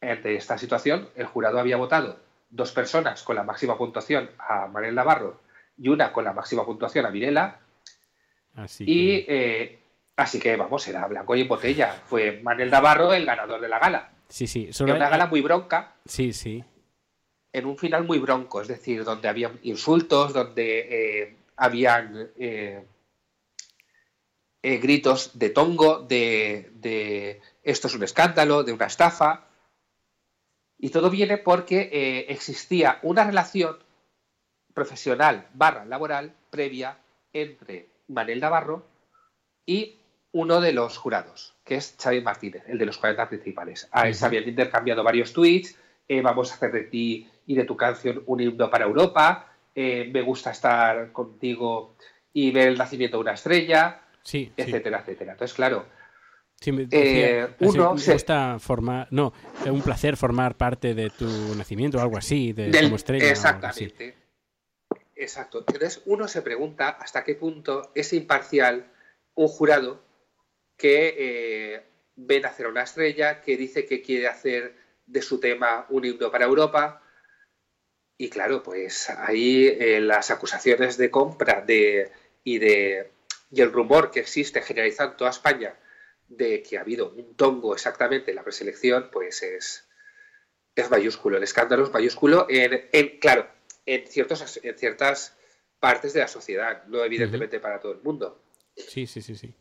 Ante 0.00 0.36
esta 0.36 0.58
situación, 0.58 1.08
el 1.16 1.26
jurado 1.26 1.58
había 1.58 1.76
votado 1.76 2.18
dos 2.50 2.72
personas 2.72 3.22
con 3.22 3.36
la 3.36 3.42
máxima 3.42 3.76
puntuación 3.76 4.30
a 4.38 4.66
Manel 4.68 4.94
Navarro 4.94 5.40
y 5.76 5.88
una 5.88 6.12
con 6.12 6.24
la 6.24 6.32
máxima 6.32 6.64
puntuación 6.64 7.04
a 7.06 7.10
Mirela. 7.10 7.60
Así 8.54 8.84
Y 8.86 9.24
eh, 9.28 9.78
así 10.18 10.38
que, 10.38 10.56
vamos, 10.56 10.86
era 10.88 11.06
blanco 11.06 11.34
y 11.34 11.42
en 11.42 11.48
botella. 11.48 11.92
Fue 12.06 12.40
Manel 12.42 12.70
Navarro 12.70 13.12
el 13.12 13.24
ganador 13.24 13.60
de 13.60 13.68
la 13.68 13.78
gala. 13.78 14.10
Sí, 14.28 14.46
sí. 14.46 14.68
Era 14.80 14.94
una 14.94 15.08
gala 15.08 15.26
muy 15.26 15.40
bronca, 15.40 15.94
Sí, 16.04 16.32
sí. 16.32 16.62
en 17.52 17.64
un 17.66 17.78
final 17.78 18.04
muy 18.04 18.18
bronco, 18.18 18.60
es 18.60 18.68
decir, 18.68 19.04
donde 19.04 19.28
había 19.28 19.50
insultos, 19.62 20.34
donde 20.34 21.22
eh, 21.22 21.36
habían 21.56 22.30
eh, 22.36 22.84
eh, 24.62 24.76
gritos 24.78 25.38
de 25.38 25.50
tongo, 25.50 26.00
de, 26.00 26.70
de 26.74 27.40
esto 27.62 27.86
es 27.88 27.94
un 27.94 28.02
escándalo, 28.02 28.64
de 28.64 28.72
una 28.72 28.86
estafa. 28.86 29.44
Y 30.78 30.90
todo 30.90 31.10
viene 31.10 31.38
porque 31.38 31.88
eh, 31.92 32.26
existía 32.28 32.98
una 33.02 33.24
relación 33.24 33.78
profesional 34.74 35.48
barra 35.54 35.84
laboral 35.84 36.32
previa 36.50 36.98
entre 37.32 37.88
Manel 38.08 38.40
Navarro 38.40 38.86
y 39.66 39.96
uno 40.32 40.60
de 40.60 40.72
los 40.72 40.96
jurados, 40.98 41.54
que 41.64 41.76
es 41.76 41.96
Xavi 42.00 42.20
Martínez, 42.20 42.62
el 42.68 42.78
de 42.78 42.86
los 42.86 42.98
40 42.98 43.28
principales. 43.28 43.88
A 43.92 44.06
él 44.08 44.14
se 44.14 44.26
habían 44.26 44.48
intercambiado 44.48 45.02
varios 45.02 45.32
tweets, 45.32 45.76
eh, 46.08 46.20
vamos 46.22 46.50
a 46.50 46.54
hacer 46.54 46.72
de 46.72 46.84
ti 46.84 47.28
y 47.46 47.54
de 47.54 47.64
tu 47.64 47.76
canción 47.76 48.22
un 48.26 48.40
himno 48.40 48.70
para 48.70 48.84
Europa, 48.84 49.52
eh, 49.74 50.10
me 50.12 50.22
gusta 50.22 50.50
estar 50.50 51.12
contigo 51.12 51.96
y 52.32 52.50
ver 52.50 52.68
el 52.68 52.78
nacimiento 52.78 53.16
de 53.16 53.22
una 53.22 53.32
estrella, 53.34 54.02
Sí, 54.22 54.46
sí. 54.56 54.62
etcétera, 54.62 55.00
etcétera. 55.00 55.32
Entonces, 55.32 55.54
claro, 55.54 55.86
Sí, 56.60 56.72
me 56.72 56.82
Eh, 56.82 56.86
decía, 56.90 57.56
uno 57.60 57.94
me 57.94 58.00
se- 58.00 58.12
gusta 58.14 58.58
formar, 58.58 59.06
no, 59.12 59.32
es 59.64 59.70
un 59.70 59.80
placer 59.80 60.16
formar 60.16 60.56
parte 60.56 60.92
de 60.92 61.08
tu 61.08 61.54
nacimiento 61.54 61.98
o 61.98 62.00
algo 62.00 62.16
así, 62.18 62.52
de 62.52 62.68
Del- 62.70 62.86
como 62.86 62.96
estrella. 62.96 63.26
así. 63.30 63.30
Exactamente. 63.30 64.16
Exacto. 65.14 65.58
Entonces 65.60 66.02
uno 66.06 66.26
se 66.26 66.42
pregunta 66.42 66.88
hasta 66.88 67.22
qué 67.22 67.36
punto 67.36 67.92
es 67.94 68.12
imparcial 68.12 68.86
un 69.36 69.46
jurado 69.46 70.00
que 70.78 71.14
eh, 71.18 71.82
ve 72.16 72.40
nacer 72.40 72.64
a 72.66 72.70
una 72.70 72.84
estrella, 72.84 73.42
que 73.42 73.56
dice 73.58 73.84
que 73.84 74.00
quiere 74.00 74.28
hacer 74.28 74.74
de 75.04 75.20
su 75.20 75.38
tema 75.40 75.84
un 75.90 76.04
himno 76.06 76.30
para 76.30 76.46
Europa. 76.46 77.02
Y 78.16 78.30
claro, 78.30 78.62
pues 78.62 79.10
ahí 79.10 79.66
eh, 79.66 80.00
las 80.00 80.30
acusaciones 80.30 80.96
de 80.96 81.10
compra 81.10 81.60
de, 81.60 82.10
y, 82.44 82.58
de, 82.58 83.10
y 83.50 83.60
el 83.60 83.72
rumor 83.72 84.10
que 84.10 84.20
existe 84.20 84.62
generalizado 84.62 85.10
en 85.10 85.16
toda 85.16 85.30
España 85.30 85.74
de 86.28 86.62
que 86.62 86.78
ha 86.78 86.82
habido 86.82 87.10
un 87.10 87.34
tongo 87.36 87.74
exactamente 87.74 88.30
en 88.30 88.36
la 88.36 88.42
preselección, 88.44 89.10
pues 89.12 89.42
es, 89.42 89.88
es 90.74 90.90
mayúsculo, 90.90 91.36
el 91.36 91.42
escándalo 91.42 91.84
es 91.84 91.92
mayúsculo 91.92 92.46
en, 92.50 92.88
en- 92.92 93.18
claro, 93.18 93.48
en, 93.86 94.06
ciertos, 94.06 94.60
en 94.62 94.76
ciertas 94.76 95.36
partes 95.80 96.12
de 96.12 96.20
la 96.20 96.28
sociedad, 96.28 96.84
no 96.86 97.02
evidentemente 97.04 97.60
para 97.60 97.80
todo 97.80 97.92
el 97.92 98.02
mundo. 98.02 98.42
Sí, 98.76 99.06
sí, 99.06 99.22
sí, 99.22 99.34
sí. 99.36 99.54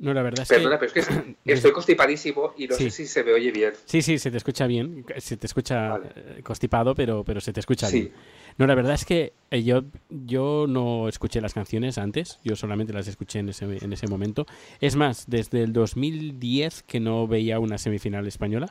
No, 0.00 0.14
la 0.14 0.22
verdad 0.22 0.42
es 0.42 0.48
Perdona, 0.48 0.78
que... 0.78 0.86
pero 0.88 1.00
es 1.00 1.06
que 1.08 1.36
estoy 1.52 1.72
constipadísimo 1.72 2.54
y 2.56 2.66
no 2.66 2.74
Sí. 2.74 2.84
sé 2.84 2.90
si 2.90 3.06
se 3.06 3.22
me 3.22 3.32
oye 3.32 3.52
bien. 3.52 3.72
Sí, 3.84 4.00
sí, 4.02 4.18
se 4.18 4.30
te 4.30 4.38
escucha 4.38 4.66
bien. 4.66 5.04
Se 5.18 5.36
te 5.36 5.46
escucha 5.46 5.90
Vale. 5.90 6.08
eh, 6.16 6.40
constipado, 6.42 6.94
pero, 6.94 7.22
pero 7.22 7.40
se 7.40 7.52
te 7.52 7.60
escucha 7.60 7.86
Sí. 7.86 8.00
bien. 8.00 8.12
No, 8.56 8.66
la 8.66 8.74
verdad 8.74 8.94
es 8.94 9.04
que 9.04 9.34
eh, 9.50 9.62
yo, 9.62 9.84
yo 10.08 10.64
no 10.68 11.06
escuché 11.08 11.40
las 11.42 11.52
canciones 11.54 11.98
antes. 11.98 12.40
Yo 12.42 12.56
solamente 12.56 12.92
las 12.94 13.08
escuché 13.08 13.40
en 13.40 13.50
ese, 13.50 13.66
en 13.66 13.92
ese 13.92 14.06
momento. 14.06 14.46
Es 14.80 14.96
más, 14.96 15.28
desde 15.28 15.62
el 15.62 15.72
2010 15.74 16.82
que 16.84 16.98
no 16.98 17.26
veía 17.28 17.58
una 17.58 17.76
semifinal 17.78 18.26
española. 18.26 18.68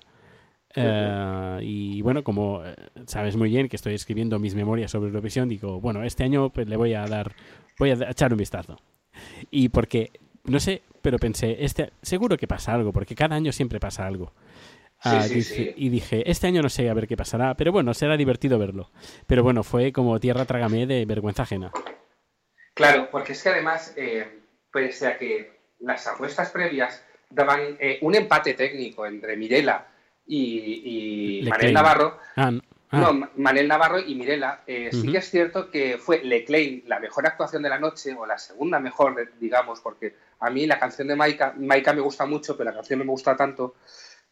Eh, 0.75 1.59
y 1.63 2.01
bueno, 2.01 2.23
como 2.23 2.61
sabes 3.07 3.35
muy 3.35 3.49
bien 3.49 3.69
que 3.69 3.75
estoy 3.75 3.93
escribiendo 3.95 4.37
mis 4.39 4.55
memorias 4.55 4.91
sobre 4.91 5.07
Eurovisión, 5.09 5.49
digo, 5.49 5.79
bueno, 5.81 6.03
este 6.03 6.23
año 6.23 6.49
pues, 6.51 6.67
le 6.67 6.75
voy 6.77 6.93
a 6.93 7.05
dar, 7.05 7.35
voy 7.79 7.91
a 7.91 8.09
echar 8.09 8.31
un 8.31 8.37
vistazo. 8.37 8.77
Y 9.49 9.69
porque, 9.69 10.11
no 10.45 10.59
sé, 10.59 10.81
pero 11.01 11.17
pensé, 11.17 11.57
este, 11.63 11.91
seguro 12.01 12.37
que 12.37 12.47
pasa 12.47 12.73
algo, 12.73 12.91
porque 12.91 13.15
cada 13.15 13.35
año 13.35 13.51
siempre 13.51 13.79
pasa 13.79 14.05
algo. 14.05 14.33
Ah, 15.01 15.23
sí, 15.27 15.35
dice- 15.35 15.55
sí. 15.55 15.71
Y 15.75 15.89
dije, 15.89 16.29
este 16.29 16.47
año 16.47 16.61
no 16.61 16.69
sé 16.69 16.89
a 16.89 16.93
ver 16.93 17.07
qué 17.07 17.15
pasará, 17.15 17.55
pero 17.55 17.71
bueno, 17.71 17.93
será 17.93 18.17
divertido 18.17 18.59
verlo. 18.59 18.91
Pero 19.27 19.43
bueno, 19.43 19.63
fue 19.63 19.93
como 19.93 20.19
tierra 20.19 20.45
trágame 20.45 20.85
de 20.85 21.05
vergüenza 21.05 21.43
ajena. 21.43 21.71
Claro, 22.73 23.09
porque 23.11 23.33
es 23.33 23.43
que 23.43 23.49
además, 23.49 23.93
eh, 23.97 24.41
pese 24.71 25.07
a 25.07 25.17
que 25.17 25.59
las 25.79 26.05
apuestas 26.07 26.49
previas 26.51 27.03
daban 27.29 27.77
eh, 27.79 27.99
un 28.01 28.15
empate 28.15 28.53
técnico 28.53 29.05
entre 29.05 29.37
Mirela 29.37 29.87
y, 30.27 31.41
y 31.41 31.71
Navarro, 31.71 32.17
Ah, 32.35 32.51
no. 32.51 32.61
Ah, 32.91 32.99
no, 32.99 33.13
Ma- 33.13 33.29
Manel 33.35 33.67
Navarro 33.67 33.99
y 33.99 34.15
Mirela, 34.15 34.63
eh, 34.67 34.89
sí 34.91 35.11
que 35.11 35.17
es 35.19 35.29
cierto 35.29 35.69
que 35.71 35.97
fue 35.97 36.23
Leclerc 36.23 36.87
la 36.87 36.99
mejor 36.99 37.25
actuación 37.27 37.61
de 37.63 37.69
la 37.69 37.79
noche, 37.79 38.13
o 38.17 38.25
la 38.25 38.37
segunda 38.37 38.79
mejor, 38.79 39.15
de- 39.15 39.29
digamos, 39.39 39.79
porque 39.81 40.15
a 40.39 40.49
mí 40.49 40.65
la 40.67 40.79
canción 40.79 41.07
de 41.07 41.15
Maika, 41.15 41.53
Maika 41.57 41.93
me 41.93 42.01
gusta 42.01 42.25
mucho, 42.25 42.55
pero 42.57 42.69
la 42.69 42.75
canción 42.75 42.99
no 42.99 43.05
me 43.05 43.11
gusta 43.11 43.35
tanto. 43.35 43.75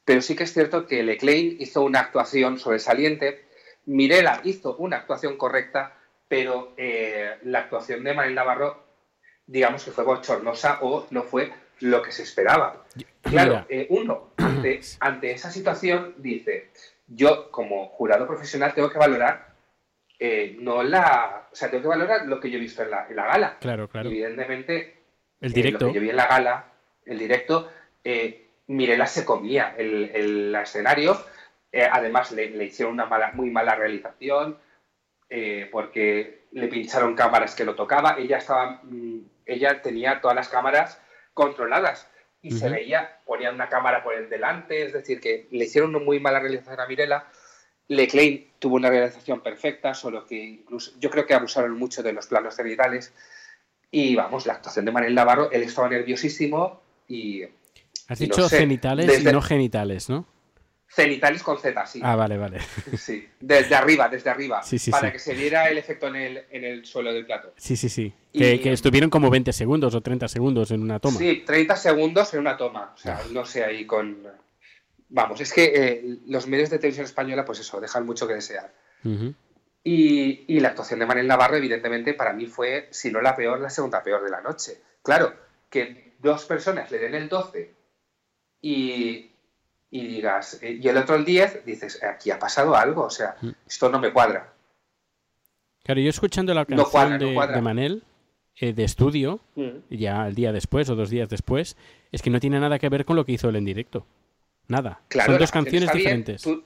Pero 0.06 0.22
sí 0.22 0.36
que 0.36 0.44
es 0.44 0.54
cierto 0.54 0.88
que 0.88 1.04
Leclerc 1.04 1.60
hizo 1.60 1.82
una 1.84 2.00
actuación 2.00 2.60
sobresaliente, 2.60 3.46
Mirela 3.86 4.42
hizo 4.44 4.76
una 4.78 4.98
actuación 4.98 5.38
correcta, 5.38 5.94
pero 6.28 6.74
eh, 6.78 7.36
la 7.44 7.60
actuación 7.60 8.04
de 8.04 8.14
Manel 8.14 8.36
Navarro, 8.36 8.84
digamos 9.46 9.84
que 9.84 9.92
fue 9.92 10.04
bochornosa 10.04 10.80
o 10.82 11.08
no 11.12 11.24
fue 11.24 11.52
lo 11.82 12.02
que 12.02 12.12
se 12.12 12.24
esperaba. 12.24 12.86
Claro, 13.22 13.66
eh, 13.70 13.88
uno, 13.90 14.32
ante, 14.38 14.80
ante 15.00 15.32
esa 15.32 15.52
situación, 15.52 16.16
dice, 16.18 16.72
yo 17.08 17.50
como 17.52 17.88
jurado 17.88 18.28
profesional 18.28 18.74
tengo 18.74 18.90
que 18.90 19.00
valorar, 19.00 19.54
eh, 20.20 20.58
no 20.60 20.84
la, 20.84 21.48
o 21.52 21.56
sea, 21.56 21.70
tengo 21.70 21.84
que 21.84 21.90
valorar 21.90 22.26
lo 22.26 22.40
que 22.40 22.50
yo 22.50 22.58
he 22.58 22.62
visto 22.62 22.84
en 22.84 22.92
la, 22.92 23.08
en 23.08 23.16
la 23.16 23.26
gala. 23.28 23.58
Claro, 23.60 23.88
claro. 23.88 24.10
Evidentemente, 24.10 25.04
El 25.42 25.52
eh, 25.52 25.54
directo. 25.54 25.86
lo 25.86 25.92
que 25.92 25.96
yo 25.96 26.02
vi 26.02 26.10
en 26.10 26.16
la 26.16 26.28
gala, 26.28 26.66
el 27.06 27.20
directo, 27.20 27.72
eh, 28.04 28.50
Mirela 28.68 29.08
se 29.08 29.26
comía 29.26 29.76
el, 29.78 30.12
el 30.14 30.56
escenario. 30.56 31.18
además, 31.92 32.32
le, 32.32 32.50
le 32.50 32.66
hicieron 32.66 32.94
una 32.94 33.06
mala, 33.06 33.32
muy 33.34 33.50
mala 33.50 33.76
realización 33.76 34.58
porque 35.72 36.48
le 36.52 36.68
pincharon 36.68 37.16
cámaras 37.16 37.56
que 37.56 37.64
lo 37.66 37.76
tocaba. 37.76 38.16
Ella 38.18 38.38
estaba, 38.38 38.82
mm, 38.84 39.20
ella 39.46 39.82
tenía 39.82 40.20
todas 40.20 40.36
las 40.36 40.50
cámaras 40.50 41.02
controladas 41.34 42.10
y 42.42 42.52
se 42.52 42.70
veía, 42.70 43.20
ponían 43.26 43.56
una 43.56 43.68
cámara 43.68 44.04
por 44.04 44.14
el 44.14 44.30
delante, 44.30 44.84
es 44.86 44.94
decir, 44.94 45.20
que 45.20 45.48
le 45.52 45.66
hicieron 45.66 45.96
una 45.96 46.04
muy 46.06 46.20
mala 46.20 46.40
realización 46.40 46.80
a 46.80 46.88
Mirela. 46.88 47.28
Leclerc 47.90 48.48
tuvo 48.60 48.76
una 48.76 48.90
realización 48.90 49.42
perfecta, 49.42 49.94
solo 49.94 50.26
que 50.26 50.36
incluso 50.36 50.92
yo 51.00 51.10
creo 51.10 51.26
que 51.26 51.34
abusaron 51.34 51.78
mucho 51.78 52.04
de 52.04 52.14
los 52.14 52.28
planos 52.28 52.56
cenitales. 52.56 53.14
Y 53.90 54.16
vamos, 54.16 54.46
la 54.46 54.54
actuación 54.54 54.86
de 54.86 54.92
Manel 54.92 55.16
Navarro, 55.16 55.50
él 55.52 55.64
estaba 55.64 55.90
nerviosísimo 55.90 56.82
y 57.08 57.44
Has 58.10 58.20
no 58.20 58.26
dicho 58.26 58.48
sé, 58.50 58.58
desde- 59.08 59.30
y 59.30 59.34
no 59.34 59.42
genitales, 59.42 60.10
¿no? 60.10 60.26
Cenitales 60.90 61.44
con 61.44 61.60
Z, 61.60 61.86
sí. 61.86 62.00
Ah, 62.04 62.16
vale, 62.16 62.38
vale. 62.38 62.60
Sí, 62.98 63.28
desde 63.40 63.76
arriba, 63.76 64.08
desde 64.10 64.30
arriba, 64.30 64.64
Sí, 64.64 64.80
sí, 64.80 64.90
para 64.92 65.08
sí. 65.08 65.14
que 65.14 65.20
se 65.20 65.34
viera 65.36 65.70
el 65.70 65.78
efecto 65.78 66.08
en 66.08 66.16
el, 66.16 66.46
en 66.50 66.64
el 66.64 66.86
suelo 66.86 67.14
del 67.14 67.26
plato. 67.26 67.54
Sí, 67.58 67.76
sí, 67.76 67.90
sí. 67.90 68.14
Y- 68.34 68.40
Que, 68.40 68.62
que 68.62 68.72
estuvieron 68.74 69.10
como 69.10 69.30
20 69.30 69.52
segundos 69.54 69.94
o 69.96 70.02
30 70.02 70.28
segundos 70.28 70.72
en 70.72 70.82
una 70.82 71.00
toma. 71.00 71.18
Sí, 71.20 71.44
30 71.46 71.76
segundos 71.76 72.34
en 72.34 72.40
una 72.40 72.56
toma. 72.58 72.94
O 72.96 72.98
sea, 72.98 73.18
Ah. 73.18 73.28
no 73.32 73.46
sé 73.46 73.64
ahí 73.64 73.86
con... 73.86 74.18
Vamos, 75.10 75.40
es 75.40 75.54
que 75.54 75.64
eh, 75.74 76.18
los 76.28 76.48
medios 76.48 76.70
de 76.70 76.80
televisión 76.80 77.06
española, 77.06 77.46
pues 77.46 77.60
eso, 77.60 77.80
dejan 77.80 78.06
mucho 78.06 78.28
que 78.28 78.34
desear. 78.34 78.74
Y, 79.84 80.44
y 80.54 80.60
la 80.60 80.70
actuación 80.70 81.00
de 81.00 81.06
Manel 81.06 81.28
Navarro, 81.28 81.56
evidentemente, 81.56 82.14
para 82.14 82.34
mí 82.34 82.46
fue, 82.46 82.90
si 82.92 83.10
no 83.12 83.22
la 83.22 83.36
peor, 83.36 83.60
la 83.62 83.70
segunda 83.70 84.04
peor 84.04 84.22
de 84.24 84.30
la 84.30 84.42
noche. 84.42 84.82
Claro, 85.02 85.34
que 85.70 86.16
dos 86.20 86.44
personas 86.46 86.92
le 86.92 86.98
den 87.00 87.16
el 87.16 87.30
12 87.30 87.74
y, 88.62 89.32
y 89.90 90.06
digas, 90.08 90.60
eh, 90.62 90.80
y 90.82 90.88
el 90.88 90.98
otro 90.98 91.16
el 91.16 91.24
10, 91.26 91.66
dices, 91.66 92.04
aquí 92.04 92.30
ha 92.32 92.40
pasado 92.40 92.76
algo, 92.76 93.04
o 93.04 93.10
sea, 93.10 93.36
Mm. 93.42 93.50
esto 93.68 93.90
no 93.90 94.00
me 94.00 94.12
cuadra. 94.12 94.54
Claro, 95.84 96.02
yo 96.02 96.10
escuchando 96.10 96.54
la 96.54 96.62
No 96.62 96.66
canción 96.68 96.90
cuadra, 96.92 97.18
no 97.18 97.26
de, 97.48 97.54
de 97.54 97.62
Manel, 97.62 98.04
eh, 98.58 98.74
de 98.74 98.84
estudio, 98.84 99.40
Mm. 99.56 99.70
ya 99.90 100.28
el 100.28 100.36
día 100.36 100.52
después 100.52 100.90
o 100.90 100.96
dos 100.96 101.10
días 101.10 101.30
después, 101.30 101.78
es 102.12 102.22
que 102.22 102.30
no 102.30 102.40
tiene 102.40 102.60
nada 102.60 102.80
que 102.80 102.90
ver 102.90 103.06
con 103.06 103.16
lo 103.16 103.26
que 103.26 103.32
hizo 103.34 103.48
él 103.50 103.56
en 103.56 103.66
directo. 103.66 104.06
Nada. 104.68 105.00
Claro, 105.08 105.32
Son 105.32 105.40
dos 105.40 105.52
canción 105.52 105.80
canciones 105.86 105.92
bien, 105.96 106.24
diferentes. 106.26 106.42
tú- 106.42 106.64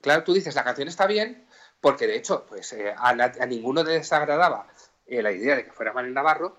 claro, 0.00 0.24
tú 0.24 0.32
dices, 0.32 0.54
la 0.54 0.64
canción 0.64 0.88
está 0.88 1.06
bien, 1.06 1.44
porque 1.82 2.06
de 2.06 2.16
hecho, 2.16 2.46
pues 2.48 2.72
eh, 2.72 2.94
a, 2.96 3.12
ninguno 3.46 3.84
le 3.84 3.92
desagradaba 3.92 4.66
eh, 5.06 5.22
la 5.22 5.32
idea 5.32 5.56
de 5.56 5.64
que 5.66 5.72
fuera 5.72 5.92
Manel 5.92 6.14
Navarro, 6.14 6.56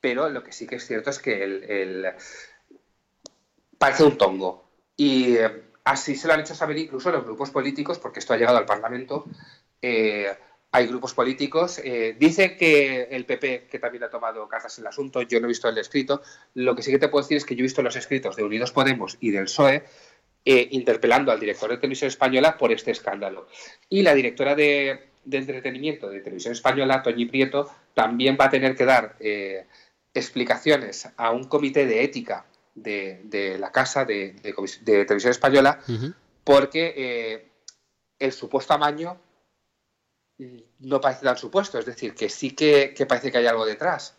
pero 0.00 0.30
lo 0.30 0.42
que 0.42 0.52
sí 0.52 0.66
que 0.66 0.76
es 0.76 0.86
cierto 0.86 1.10
es 1.10 1.18
que 1.18 1.44
el, 1.44 1.64
el- 1.64 2.06
parece 3.78 4.04
un 4.04 4.16
tongo. 4.16 4.69
Y 5.00 5.38
eh, 5.38 5.50
así 5.84 6.14
se 6.14 6.28
lo 6.28 6.34
han 6.34 6.40
hecho 6.40 6.54
saber 6.54 6.76
incluso 6.76 7.10
los 7.10 7.24
grupos 7.24 7.50
políticos, 7.50 7.98
porque 7.98 8.18
esto 8.18 8.34
ha 8.34 8.36
llegado 8.36 8.58
al 8.58 8.66
Parlamento. 8.66 9.24
eh, 9.80 10.28
hay 10.72 10.86
grupos 10.86 11.14
políticos. 11.14 11.80
eh, 11.82 12.14
dice 12.18 12.54
que 12.54 13.08
el 13.10 13.24
PP, 13.24 13.66
que 13.70 13.78
también 13.78 14.04
ha 14.04 14.10
tomado 14.10 14.46
cartas 14.46 14.76
en 14.76 14.84
el 14.84 14.88
asunto, 14.88 15.22
yo 15.22 15.40
no 15.40 15.46
he 15.46 15.48
visto 15.48 15.70
el 15.70 15.78
escrito. 15.78 16.20
Lo 16.52 16.76
que 16.76 16.82
sí 16.82 16.90
que 16.90 16.98
te 16.98 17.08
puedo 17.08 17.24
decir 17.24 17.38
es 17.38 17.46
que 17.46 17.56
yo 17.56 17.60
he 17.60 17.62
visto 17.62 17.82
los 17.82 17.96
escritos 17.96 18.36
de 18.36 18.44
Unidos 18.44 18.72
Podemos 18.72 19.16
y 19.20 19.30
del 19.30 19.44
PSOE 19.44 19.84
interpelando 20.44 21.32
al 21.32 21.40
director 21.40 21.70
de 21.70 21.78
Televisión 21.78 22.08
Española 22.08 22.58
por 22.58 22.70
este 22.70 22.90
escándalo. 22.90 23.48
Y 23.88 24.02
la 24.02 24.14
directora 24.14 24.54
de, 24.54 25.08
entretenimiento 25.30 26.10
de 26.10 26.20
Televisión 26.20 26.52
Española, 26.52 27.02
Toñi 27.02 27.24
Prieto, 27.24 27.70
también 27.94 28.36
va 28.38 28.46
a 28.46 28.50
tener 28.50 28.76
que 28.76 28.84
dar 28.84 29.16
explicaciones 30.14 31.08
a 31.16 31.30
un 31.30 31.44
comité 31.44 31.86
de 31.86 32.04
ética 32.04 32.44
de, 32.74 33.20
de 33.24 33.58
la 33.58 33.70
Casa 33.72 34.04
de, 34.04 34.32
de 34.32 34.54
de 34.82 35.04
Televisión 35.04 35.30
Española 35.30 35.80
porque 36.44 36.94
eh, 36.96 37.50
el 38.18 38.32
supuesto 38.32 38.74
amaño 38.74 39.18
no 40.78 41.00
parece 41.00 41.24
tan 41.24 41.36
supuesto, 41.36 41.78
es 41.78 41.84
decir, 41.84 42.14
que 42.14 42.28
sí 42.30 42.52
que, 42.52 42.94
que 42.96 43.04
parece 43.06 43.30
que 43.30 43.38
hay 43.38 43.46
algo 43.46 43.66
detrás. 43.66 44.16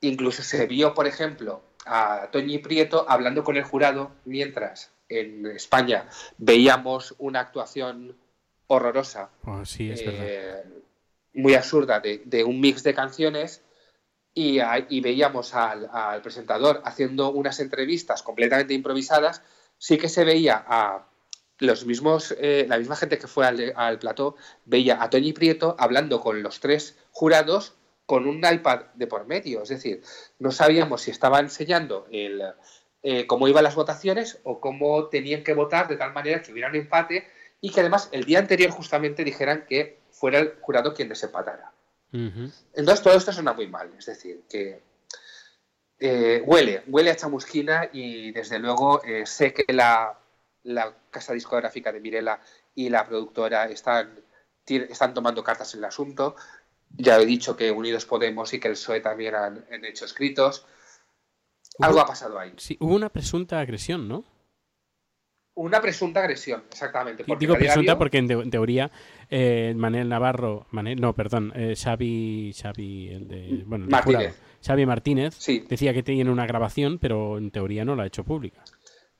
Incluso 0.00 0.42
se 0.42 0.66
vio, 0.66 0.94
por 0.94 1.06
ejemplo, 1.06 1.62
a 1.84 2.28
Toñi 2.32 2.58
Prieto 2.58 3.04
hablando 3.08 3.44
con 3.44 3.56
el 3.56 3.64
jurado 3.64 4.12
mientras 4.24 4.90
en 5.08 5.46
España 5.46 6.08
veíamos 6.38 7.14
una 7.18 7.40
actuación 7.40 8.16
horrorosa, 8.66 9.28
Oh, 9.44 9.64
sí, 9.66 9.90
es 9.90 10.04
verdad. 10.04 10.24
eh, 10.24 10.64
muy 11.34 11.54
absurda, 11.54 12.00
de, 12.00 12.22
de 12.24 12.44
un 12.44 12.58
mix 12.60 12.82
de 12.82 12.94
canciones 12.94 13.62
y, 14.34 15.00
veíamos 15.00 15.54
al, 15.54 15.88
al 15.92 16.22
presentador 16.22 16.80
haciendo 16.84 17.30
unas 17.30 17.60
entrevistas 17.60 18.22
completamente 18.22 18.74
improvisadas, 18.74 19.42
sí 19.78 19.98
que 19.98 20.08
se 20.08 20.24
veía 20.24 20.64
a 20.66 21.06
los 21.58 21.86
mismos, 21.86 22.34
eh, 22.38 22.66
la 22.68 22.78
misma 22.78 22.96
gente 22.96 23.18
que 23.18 23.26
fue 23.26 23.46
al, 23.46 23.72
al 23.76 23.98
plató, 23.98 24.36
veía 24.64 25.02
a 25.02 25.10
Toñi 25.10 25.32
Prieto 25.32 25.76
hablando 25.78 26.20
con 26.20 26.42
los 26.42 26.60
tres 26.60 26.98
jurados 27.10 27.74
con 28.06 28.26
un 28.26 28.38
iPad 28.38 28.86
de 28.94 29.06
por 29.06 29.26
medio. 29.26 29.62
Es 29.62 29.68
decir, 29.68 30.02
no 30.38 30.50
sabíamos 30.50 31.02
si 31.02 31.10
estaba 31.10 31.40
enseñando 31.40 32.06
el, 32.10 32.42
eh, 33.02 33.26
cómo 33.26 33.48
iban 33.48 33.64
las 33.64 33.74
votaciones 33.74 34.40
o 34.44 34.60
cómo 34.60 35.08
tenían 35.08 35.42
que 35.42 35.54
votar 35.54 35.88
de 35.88 35.96
tal 35.96 36.12
manera 36.12 36.42
que 36.42 36.52
hubiera 36.52 36.68
un 36.68 36.76
empate 36.76 37.26
y 37.60 37.70
que 37.70 37.80
además 37.80 38.08
el 38.12 38.24
día 38.24 38.38
anterior 38.38 38.70
justamente 38.70 39.24
dijeran 39.24 39.66
que 39.66 40.00
fuera 40.10 40.38
el 40.38 40.54
jurado 40.60 40.94
quien 40.94 41.08
desempatara. 41.08 41.72
Entonces 42.12 43.02
todo 43.02 43.16
esto 43.16 43.32
suena 43.32 43.52
muy 43.54 43.68
mal, 43.68 43.90
es 43.98 44.06
decir, 44.06 44.42
que 44.48 44.82
eh, 45.98 46.42
huele, 46.44 46.82
huele 46.88 47.10
a 47.10 47.16
chamusquina 47.16 47.88
y 47.92 48.32
desde 48.32 48.58
luego 48.58 49.02
eh, 49.04 49.24
sé 49.24 49.54
que 49.54 49.72
la, 49.72 50.18
la 50.64 50.94
casa 51.10 51.32
discográfica 51.32 51.92
de 51.92 52.00
Mirela 52.00 52.40
y 52.74 52.88
la 52.88 53.06
productora 53.06 53.66
están, 53.66 54.20
están 54.66 55.14
tomando 55.14 55.42
cartas 55.42 55.72
en 55.74 55.78
el 55.78 55.84
asunto. 55.84 56.36
Ya 56.94 57.18
he 57.18 57.24
dicho 57.24 57.56
que 57.56 57.70
Unidos 57.70 58.04
Podemos 58.04 58.52
y 58.52 58.60
que 58.60 58.68
el 58.68 58.74
PSOE 58.74 59.00
también 59.00 59.34
han, 59.34 59.64
han 59.72 59.84
hecho 59.84 60.04
escritos. 60.04 60.66
Algo 61.78 62.00
ha 62.00 62.06
pasado 62.06 62.38
ahí. 62.38 62.52
Sí, 62.58 62.76
hubo 62.80 62.94
una 62.94 63.08
presunta 63.08 63.58
agresión, 63.58 64.08
¿no? 64.08 64.24
Una 65.54 65.82
presunta 65.82 66.20
agresión, 66.20 66.64
exactamente. 66.70 67.24
porque 67.24 67.40
Digo 67.44 67.54
presunta 67.56 67.92
vio. 67.92 67.98
porque 67.98 68.18
en, 68.18 68.26
te- 68.28 68.32
en 68.34 68.50
teoría 68.50 68.90
eh, 69.28 69.74
Manel 69.76 70.08
Navarro, 70.08 70.66
Manel, 70.70 70.98
no, 71.00 71.14
perdón, 71.14 71.52
eh, 71.54 71.74
Xavi, 71.76 72.54
Xavi, 72.58 73.08
el 73.10 73.28
de, 73.28 73.62
bueno, 73.66 73.84
el 73.84 73.90
Martínez. 73.90 74.18
jurado, 74.32 74.36
Xavi 74.66 74.86
Martínez 74.86 75.34
Sí. 75.38 75.66
decía 75.68 75.92
que 75.92 76.02
tiene 76.02 76.30
una 76.30 76.46
grabación, 76.46 76.98
pero 76.98 77.36
en 77.36 77.50
teoría 77.50 77.84
no 77.84 77.94
la 77.96 78.04
ha 78.04 78.06
hecho 78.06 78.24
pública. 78.24 78.62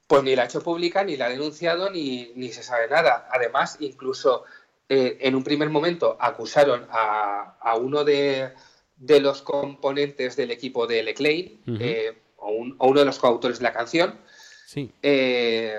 Pues 0.06 0.22
ni 0.22 0.34
la 0.34 0.42
ha 0.42 0.44
hecho 0.46 0.62
pública, 0.62 1.04
ni 1.04 1.16
la 1.16 1.26
ha 1.26 1.28
denunciado, 1.28 1.90
ni, 1.90 2.32
ni 2.34 2.48
se 2.48 2.62
sabe 2.62 2.88
nada. 2.88 3.28
Además, 3.30 3.76
incluso 3.80 4.44
eh, 4.88 5.18
en 5.20 5.34
un 5.34 5.44
primer 5.44 5.68
momento 5.68 6.16
acusaron 6.18 6.86
a, 6.90 7.56
a 7.60 7.76
uno 7.76 8.04
de, 8.04 8.50
de 8.96 9.20
los 9.20 9.42
componentes 9.42 10.36
del 10.36 10.50
equipo 10.50 10.86
de 10.86 11.02
Leclerc, 11.02 11.52
eh, 11.78 12.18
o, 12.36 12.50
un- 12.52 12.74
o 12.78 12.88
uno 12.88 13.00
de 13.00 13.06
los 13.06 13.18
coautores 13.18 13.58
de 13.58 13.64
la 13.64 13.72
canción, 13.74 14.14
Sí. 14.66 14.90
Eh, 15.02 15.76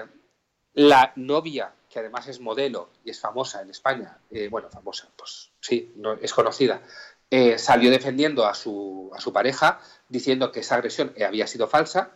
la 0.74 1.14
novia, 1.16 1.74
que 1.90 2.00
además 2.00 2.28
es 2.28 2.40
modelo 2.40 2.90
y 3.04 3.12
es 3.12 3.20
famosa 3.20 3.62
en 3.62 3.70
España, 3.70 4.18
eh, 4.32 4.48
bueno, 4.50 4.70
famosa, 4.70 5.10
pues 5.16 5.52
sí, 5.60 5.94
no, 5.96 6.14
es 6.14 6.34
conocida, 6.34 6.82
eh, 7.30 7.58
salió 7.58 7.90
defendiendo 7.92 8.46
a 8.46 8.54
su, 8.54 9.12
a 9.14 9.20
su 9.20 9.32
pareja 9.32 9.80
diciendo 10.10 10.52
que 10.52 10.62
esa 10.62 10.76
agresión 10.76 11.14
había 11.26 11.48
sido 11.48 11.68
falsa. 11.68 12.12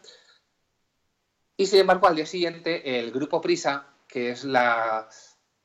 Y 1.56 1.66
sin 1.66 1.80
embargo, 1.80 2.08
al 2.08 2.16
día 2.16 2.26
siguiente, 2.26 3.00
el 3.00 3.12
grupo 3.12 3.42
Prisa, 3.42 3.88
que 4.08 4.30
es 4.30 4.44
la, 4.44 5.10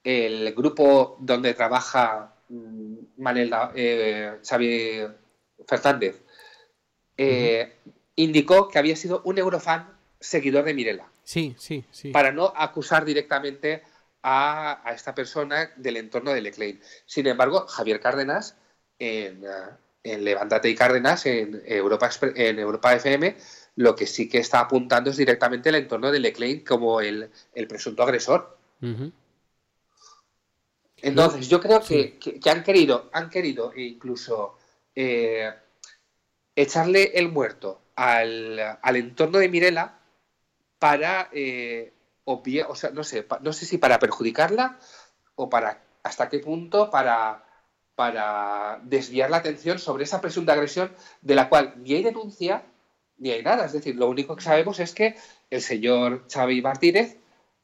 el 0.04 0.54
grupo 0.54 1.18
donde 1.20 1.52
trabaja 1.52 2.34
mm, 2.48 2.94
Manel, 3.18 3.52
eh, 3.74 4.38
Xavi 4.42 5.06
Fernández, 5.66 6.22
eh, 7.18 7.76
indicó 8.16 8.68
que 8.68 8.78
había 8.78 8.96
sido 8.96 9.20
un 9.24 9.38
eurofan 9.38 9.98
seguidor 10.18 10.64
de 10.64 10.74
Mirela 10.74 11.11
Sí, 11.24 11.54
sí, 11.58 11.84
sí. 11.90 12.10
para 12.10 12.32
no 12.32 12.52
acusar 12.56 13.04
directamente 13.04 13.82
a, 14.22 14.80
a 14.88 14.92
esta 14.92 15.14
persona 15.14 15.70
del 15.76 15.96
entorno 15.96 16.32
de 16.32 16.40
Leclerc. 16.42 16.82
Sin 17.06 17.26
embargo, 17.26 17.66
Javier 17.66 18.00
Cárdenas, 18.00 18.56
en, 18.98 19.44
eh, 19.44 19.48
en 20.04 20.24
Levántate 20.24 20.68
y 20.68 20.74
Cárdenas, 20.74 21.26
en 21.26 21.62
Europa, 21.64 22.10
en 22.34 22.58
Europa 22.58 22.94
FM, 22.94 23.36
lo 23.76 23.94
que 23.96 24.06
sí 24.06 24.28
que 24.28 24.38
está 24.38 24.60
apuntando 24.60 25.10
es 25.10 25.16
directamente 25.16 25.68
el 25.70 25.76
entorno 25.76 26.10
de 26.10 26.20
Leclerc 26.20 26.66
como 26.66 27.00
el, 27.00 27.30
el 27.54 27.66
presunto 27.68 28.02
agresor. 28.02 28.58
Entonces, 30.98 31.48
yo 31.48 31.60
creo 31.60 31.80
que, 31.80 31.86
Sí. 31.86 32.10
que- 32.20 32.40
que 32.40 32.50
han 32.50 32.62
querido, 32.62 33.10
han 33.12 33.28
querido 33.30 33.72
incluso 33.76 34.58
eh, 34.94 35.50
echarle 36.54 37.12
el 37.14 37.28
muerto 37.30 37.80
al, 37.96 38.58
al 38.82 38.96
entorno 38.96 39.38
de 39.38 39.48
Mirela 39.48 39.98
para 40.82 41.28
eh, 41.30 41.92
obviar, 42.24 42.66
o 42.68 42.74
sea, 42.74 42.90
no 42.90 43.04
sé, 43.04 43.24
no 43.40 43.52
sé 43.52 43.66
si 43.66 43.78
para 43.78 44.00
perjudicarla 44.00 44.80
o 45.36 45.48
para 45.48 45.80
hasta 46.02 46.28
qué 46.28 46.40
punto 46.40 46.90
para, 46.90 47.46
para 47.94 48.80
desviar 48.82 49.30
la 49.30 49.36
atención 49.36 49.78
sobre 49.78 50.02
esa 50.02 50.20
presunta 50.20 50.54
agresión 50.54 50.90
de 51.20 51.36
la 51.36 51.48
cual 51.48 51.74
ni 51.76 51.94
hay 51.94 52.02
denuncia 52.02 52.64
ni 53.18 53.30
hay 53.30 53.44
nada. 53.44 53.64
Es 53.64 53.74
decir, 53.74 53.94
lo 53.94 54.08
único 54.08 54.34
que 54.34 54.42
sabemos 54.42 54.80
es 54.80 54.92
que 54.92 55.14
el 55.50 55.62
señor 55.62 56.24
Xavi 56.28 56.60
Martínez 56.62 57.16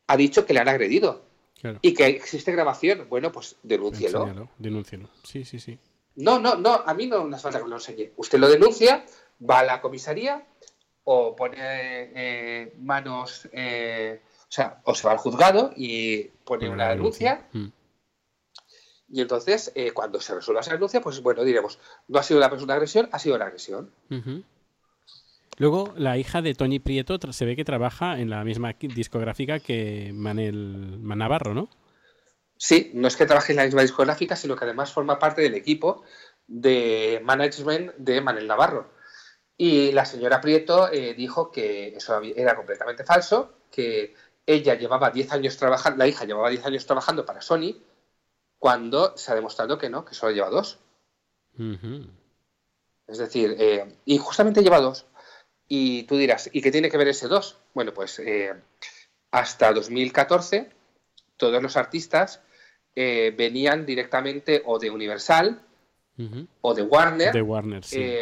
ha 0.07 0.17
dicho 0.17 0.47
que 0.47 0.55
le 0.55 0.61
han 0.61 0.69
agredido 0.69 1.25
Claro. 1.61 1.81
y 1.83 1.95
que 1.95 2.07
existe 2.07 2.53
grabación. 2.53 3.09
Bueno, 3.09 3.33
pues 3.33 3.57
denúncielo. 3.65 4.21
Enséñalo, 4.21 4.49
denúncielo. 4.59 5.11
Sí, 5.25 5.45
sí, 5.45 5.59
sí. 5.59 5.77
No, 6.15 6.39
no, 6.39 6.55
no, 6.55 6.85
a 6.87 6.95
mí 6.95 7.09
no 7.09 7.25
me 7.25 7.35
hace 7.35 7.43
falta 7.43 7.59
que 7.59 7.65
me 7.65 7.71
lo 7.71 7.77
enseñe. 7.79 8.13
Usted 8.17 8.39
lo 8.39 8.49
denuncia, 8.49 9.05
va 9.43 9.59
a 9.59 9.65
la 9.65 9.81
comisaría 9.81 10.47
o 11.11 11.35
pone 11.35 11.57
eh, 11.59 12.75
manos, 12.81 13.49
eh, 13.53 14.21
o 14.23 14.53
sea, 14.53 14.83
o 14.85 14.95
se 14.95 15.07
va 15.07 15.15
al 15.15 15.19
juzgado 15.19 15.73
y 15.75 16.25
pone 16.45 16.69
una 16.69 16.91
denuncia. 16.91 17.49
Mm. 17.53 17.69
Y 19.11 19.23
entonces, 19.23 19.73
eh, 19.75 19.93
cuando 19.93 20.21
se 20.21 20.35
resuelva 20.35 20.61
esa 20.61 20.75
denuncia, 20.75 21.01
pues 21.01 21.23
bueno, 21.23 21.45
diremos, 21.45 21.79
no 22.09 22.19
ha 22.19 22.23
sido 22.23 22.41
la 22.41 22.51
persona 22.51 22.75
agresión, 22.75 23.09
ha 23.11 23.19
sido 23.19 23.39
la 23.39 23.47
agresión. 23.47 23.91
Luego, 25.57 25.95
la 25.97 26.19
hija 26.19 26.43
de 26.43 26.53
Toñi 26.53 26.79
Prieto 26.79 27.19
se 27.33 27.47
ve 27.47 27.57
que 27.57 27.65
trabaja 27.65 28.21
en 28.21 28.29
la 28.29 28.45
misma 28.45 28.75
discográfica 28.79 29.61
que 29.61 30.11
Manel 30.13 31.03
Navarro, 31.03 31.55
¿no? 31.55 31.71
Sí, 32.59 32.91
no 32.93 33.09
es 33.09 33.17
que 33.17 33.25
trabaje 33.25 33.53
en 33.53 33.57
la 33.57 33.65
misma 33.65 33.81
discográfica, 33.81 34.37
sino 34.37 34.57
que 34.57 34.65
además 34.67 34.93
forma 34.93 35.19
parte 35.19 35.41
del 35.41 35.55
equipo 35.55 36.03
de 36.47 37.23
management 37.25 37.95
de 37.97 38.21
Manel 38.21 38.47
Navarro. 38.47 38.98
Y 39.61 39.91
la 39.93 40.05
señora 40.05 40.41
Prieto 40.41 40.91
eh, 40.91 41.15
dijo 41.15 41.51
que 41.51 41.89
eso 41.89 42.21
era 42.23 42.55
completamente 42.55 43.05
falso, 43.05 43.55
que 43.71 44.15
ella 44.47 44.77
llevaba 44.77 45.11
10 45.11 45.33
años 45.33 45.57
trabajando, 45.57 45.99
la 45.99 46.07
hija 46.07 46.25
llevaba 46.25 46.49
10 46.49 46.65
años 46.65 46.87
trabajando 46.87 47.27
para 47.27 47.43
Sony, 47.43 47.75
cuando 48.59 49.17
se 49.19 49.33
ha 49.33 49.35
demostrado 49.35 49.77
que 49.77 49.91
no, 49.91 50.05
que 50.05 50.15
solo 50.15 50.33
lleva 50.33 50.49
dos. 50.49 50.79
Es 53.09 53.19
decir, 53.19 53.57
eh, 53.59 53.97
y 54.05 54.19
justamente 54.19 54.63
lleva 54.63 54.81
dos. 54.81 55.07
Y 55.67 56.05
tú 56.05 56.17
dirás, 56.17 56.49
¿y 56.53 56.63
qué 56.63 56.71
tiene 56.71 56.89
que 56.89 56.97
ver 56.97 57.09
ese 57.09 57.27
dos? 57.27 57.59
Bueno, 57.75 57.93
pues 57.93 58.21
eh, 58.21 58.55
hasta 59.33 59.73
2014 59.73 60.71
todos 61.37 61.63
los 61.63 61.77
artistas 61.77 62.43
eh, 62.95 63.35
venían 63.37 63.87
directamente 63.87 64.63
o 64.65 64.79
de 64.79 64.91
Universal 64.91 65.63
o 66.63 66.75
de 66.75 66.83
Warner, 66.83 67.33
De 67.33 67.43
Warner, 67.43 67.85
sí. 67.85 68.17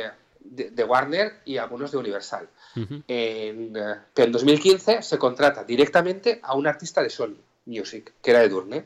Eh, 0.47 0.49
de, 0.51 0.71
de 0.71 0.85
Warner 0.85 1.41
y 1.45 1.57
algunos 1.57 1.91
de 1.91 1.99
Universal. 1.99 2.49
En, 2.75 3.77
eh, 3.77 3.95
pero 4.15 4.27
en 4.27 4.33
2015 4.33 5.03
se 5.03 5.19
contrata 5.19 5.65
directamente 5.65 6.41
a 6.43 6.55
un 6.55 6.67
artista 6.67 7.03
de 7.03 7.11
Sony 7.11 7.37
Music, 7.65 8.15
que 8.23 8.31
era 8.31 8.43
Edurne. 8.43 8.85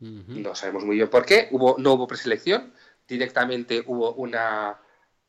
No 0.00 0.54
sabemos 0.56 0.84
muy 0.84 0.96
bien 0.96 1.08
por 1.08 1.24
qué. 1.24 1.48
Hubo, 1.52 1.76
no 1.78 1.92
hubo 1.92 2.08
preselección, 2.08 2.72
directamente 3.06 3.84
hubo 3.86 4.12
una, 4.14 4.80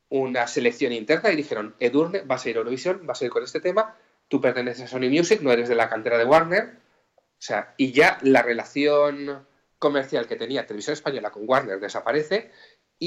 una 0.09 0.47
selección 0.47 0.93
interna 0.93 1.31
y 1.31 1.35
dijeron, 1.35 1.75
Edurne, 1.79 2.21
vas 2.21 2.45
a 2.45 2.49
ir 2.49 2.55
a 2.55 2.59
Eurovisión, 2.59 3.05
vas 3.05 3.21
a 3.21 3.25
ir 3.25 3.31
con 3.31 3.43
este 3.43 3.59
tema, 3.59 3.95
tú 4.27 4.41
perteneces 4.41 4.85
a 4.85 4.87
Sony 4.87 5.09
Music, 5.11 5.41
no 5.41 5.51
eres 5.51 5.69
de 5.69 5.75
la 5.75 5.89
cantera 5.89 6.17
de 6.17 6.25
Warner. 6.25 6.77
O 7.15 7.45
sea, 7.45 7.75
y 7.77 7.91
ya 7.91 8.17
la 8.23 8.41
relación 8.41 9.45
comercial 9.83 10.27
que 10.27 10.37
tenía 10.37 10.65
Televisión 10.65 10.93
Española 10.93 11.29
con 11.29 11.43
Warner 11.45 11.79
desaparece 11.79 12.51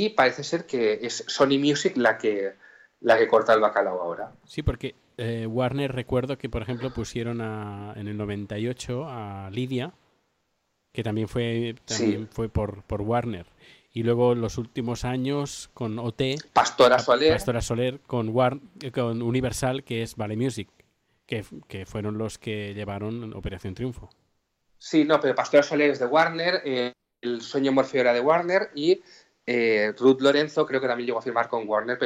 y 0.05 0.11
parece 0.11 0.45
ser 0.45 0.67
que 0.67 0.99
es 1.03 1.25
Sony 1.27 1.59
Music 1.59 1.97
la 1.97 2.19
que, 2.19 2.55
la 3.01 3.17
que 3.19 3.29
corta 3.29 3.55
el 3.55 3.61
bacalao 3.61 4.01
ahora. 4.03 4.33
Sí, 4.45 4.63
porque 4.63 4.95
eh, 5.17 5.47
Warner 5.47 5.93
recuerdo 5.93 6.37
que, 6.37 6.49
por 6.51 6.61
ejemplo, 6.63 6.93
pusieron 6.93 7.41
a- 7.41 7.95
en 7.97 8.07
el 8.09 8.17
98 8.17 9.07
a 9.09 9.49
Lidia, 9.51 9.95
que 10.93 11.03
también 11.03 11.29
fue, 11.29 11.75
también 11.87 12.23
Sí. 12.25 12.29
fue 12.31 12.49
por, 12.49 12.83
por 12.83 13.03
Warner. 13.03 13.47
Y 13.93 14.03
luego 14.03 14.35
los 14.35 14.59
últimos 14.59 15.05
años 15.07 15.71
con 15.73 15.99
OT, 15.99 16.37
Pastora 16.53 16.99
Soler. 16.99 17.33
Pastora 17.33 17.63
Soler, 17.63 18.01
con, 18.01 18.29
War, 18.29 18.59
eh, 18.83 18.91
con 18.93 19.23
Universal, 19.23 19.85
que 19.85 20.03
es 20.03 20.17
Vale 20.17 20.37
Music, 20.37 20.69
que, 21.27 21.45
que 21.69 21.87
fueron 21.87 22.19
los 22.19 22.37
que 22.39 22.75
llevaron 22.75 23.33
Operación 23.35 23.75
Triunfo. 23.75 24.11
Sí, 24.79 25.05
no, 25.05 25.19
pero 25.21 25.35
Pastora 25.35 25.63
Soler 25.63 25.91
es 25.91 25.99
de 25.99 26.07
Warner, 26.07 26.61
eh, 26.67 26.93
El 27.23 27.41
Sueño 27.41 27.73
Morfeo 27.73 28.03
era 28.03 28.13
de 28.13 28.21
Warner 28.21 28.69
y 28.75 29.01
eh, 29.47 29.93
Ruth 29.99 30.21
Lorenzo 30.21 30.67
creo 30.67 30.81
que 30.81 30.89
también 30.89 31.07
llegó 31.07 31.19
a 31.19 31.23
firmar 31.23 31.49
con 31.49 31.69
Warner, 31.69 32.06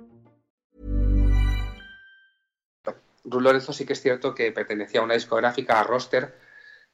Ru 3.23 3.39
Lorenzo 3.41 3.73
sí 3.73 3.85
que 3.85 3.93
es 3.93 4.01
cierto 4.01 4.33
que 4.33 4.51
pertenecía 4.51 4.99
a 5.01 5.03
una 5.03 5.13
discográfica, 5.13 5.79
a 5.79 5.83
Roster, 5.83 6.37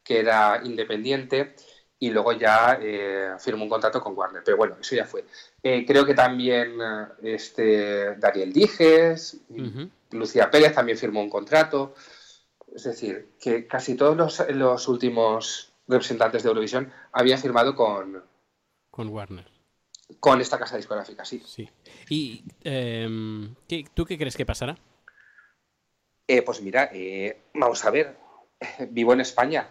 que 0.03 0.19
era 0.19 0.61
independiente 0.63 1.55
y 1.99 2.11
luego 2.11 2.31
ya 2.33 2.77
eh, 2.81 3.31
firmó 3.39 3.63
un 3.63 3.69
contrato 3.69 4.01
con 4.01 4.15
Warner. 4.15 4.43
Pero 4.43 4.57
bueno, 4.57 4.77
eso 4.79 4.95
ya 4.95 5.05
fue. 5.05 5.25
Eh, 5.63 5.85
creo 5.85 6.05
que 6.05 6.13
también 6.13 6.77
eh, 6.81 7.07
este, 7.35 8.15
Daniel 8.15 8.53
Dijes, 8.53 9.37
Lucía 10.11 10.49
Pérez 10.51 10.73
también 10.75 10.97
firmó 10.97 11.21
un 11.21 11.29
contrato. 11.29 11.95
Es 12.75 12.83
decir, 12.83 13.29
que 13.41 13.65
casi 13.65 13.95
todos 13.95 14.15
los, 14.15 14.43
los 14.51 14.87
últimos 14.87 15.73
representantes 15.87 16.43
de 16.43 16.49
Eurovisión 16.49 16.91
habían 17.13 17.39
firmado 17.39 17.75
con, 17.75 18.21
Con 18.91 19.07
Warner. 19.09 19.47
con 20.19 20.39
esta 20.41 20.59
casa 20.59 20.77
discográfica, 20.77 21.25
sí. 21.25 21.41
Sí. 21.45 21.67
¿Y 22.09 22.43
¿qué- 22.61 23.85
tú 23.93 24.05
qué 24.05 24.17
crees 24.17 24.35
que 24.37 24.45
pasará? 24.45 24.77
Eh, 26.27 26.41
pues 26.41 26.61
mira, 26.61 26.89
eh, 26.93 27.43
vamos 27.53 27.83
a 27.85 27.91
ver. 27.91 28.17
Vivo 28.89 29.13
en 29.13 29.21
España. 29.21 29.69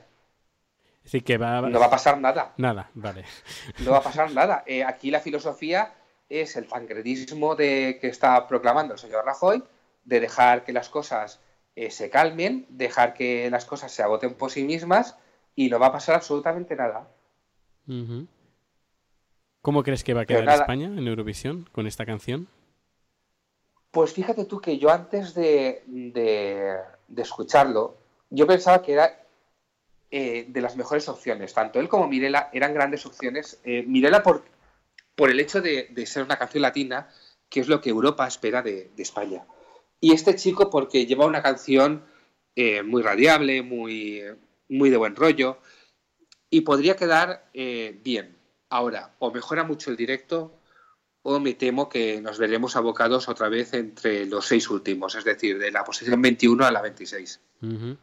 Es 0.99 1.13
decir, 1.13 1.25
que 1.25 1.39
va... 1.39 1.61
No 1.61 1.79
va 1.79 1.87
a 1.87 1.91
pasar 1.91 2.19
nada. 2.19 2.55
Nada, 2.57 2.91
vale. 2.95 3.25
No 3.85 3.93
va 3.93 3.99
a 3.99 4.03
pasar 4.03 4.33
nada. 4.33 4.65
Eh, 4.67 4.83
aquí 4.83 5.11
la 5.11 5.21
filosofía 5.21 5.95
es 6.29 6.57
el 6.57 6.67
tancredismo 6.67 7.55
de, 7.55 7.99
que 8.01 8.09
está 8.09 8.49
proclamando 8.49 8.95
el 8.95 8.99
señor 8.99 9.25
Rajoy, 9.25 9.63
de 10.05 10.21
dejar 10.21 10.65
que 10.65 10.73
las 10.73 10.89
cosas 10.89 11.41
se 11.91 12.09
calmen, 12.09 12.65
dejar 12.71 13.13
que 13.13 13.51
las 13.51 13.67
cosas 13.67 13.93
se 13.93 14.03
agoten 14.03 14.33
por 14.33 14.51
sí 14.51 14.65
mismas 14.65 15.19
y 15.55 15.69
no 15.69 15.79
va 15.79 15.89
a 15.89 15.93
pasar 15.93 16.15
absolutamente 16.15 16.75
nada. 16.75 17.07
¿Cómo 19.61 19.83
crees 19.83 20.03
que 20.03 20.15
va 20.15 20.23
a 20.23 20.27
quedar. 20.27 20.49
España 20.49 20.87
en 20.87 21.07
Eurovisión 21.07 21.69
con 21.73 21.87
esta 21.87 22.07
canción? 22.07 22.49
Pues 23.97 24.13
fíjate 24.13 24.45
tú 24.45 24.61
que 24.61 24.77
yo 24.77 24.91
antes 24.91 25.33
de, 25.33 25.83
escucharlo, 27.17 27.97
yo 28.29 28.47
pensaba 28.47 28.83
que 28.83 28.93
era 28.93 29.25
eh, 30.11 30.45
de 30.51 30.61
las 30.61 30.77
mejores 30.77 31.09
opciones. 31.09 31.55
Tanto 31.55 31.81
él 31.81 31.89
como 31.89 32.07
Mirela 32.07 32.51
eran 32.53 32.75
grandes 32.75 33.07
opciones. 33.07 33.59
Eh, 33.65 33.85
Mirela 33.87 34.23
por, 34.23 34.43
el 35.31 35.41
hecho 35.41 35.63
de, 35.63 35.91
ser 36.05 36.25
una 36.25 36.37
canción 36.37 36.61
latina, 36.61 37.09
que 37.49 37.61
es 37.61 37.69
lo 37.69 37.81
que 37.81 37.89
Europa 37.89 38.27
espera 38.27 38.61
de, 38.61 38.91
España. 38.99 39.47
Y 39.99 40.13
este 40.13 40.37
chico 40.37 40.69
porque 40.69 41.07
lleva 41.07 41.25
una 41.25 41.43
canción 41.43 42.05
eh, 42.55 42.83
muy 42.83 43.01
radiable, 43.01 43.63
muy, 43.63 44.25
muy 44.69 44.91
de 44.91 44.99
buen 44.99 45.17
rollo, 45.17 45.57
y 46.51 46.61
podría 46.61 46.97
quedar 46.97 47.49
bien. 47.55 48.37
Ahora, 48.69 49.15
o 49.21 49.31
mejora 49.31 49.65
mucho 49.65 49.91
el 49.91 49.97
directo, 49.97 50.56
o 51.29 51.41
me 51.41 51.55
temo 51.55 51.89
que 51.89 52.21
nos 52.21 52.39
veremos 52.39 52.77
abocados 52.77 53.29
otra 53.29 53.49
vez 53.49 53.75
entre 53.75 54.27
los 54.27 54.47
seis 54.47 54.71
últimos, 54.71 55.15
es 55.17 55.25
decir, 55.25 55.59
de 55.59 55.71
la 55.73 55.83
posición 55.85 56.23
21 56.23 56.65
a 56.65 56.71
la 56.71 56.83
26. 56.83 57.41
Ujú. 57.63 57.97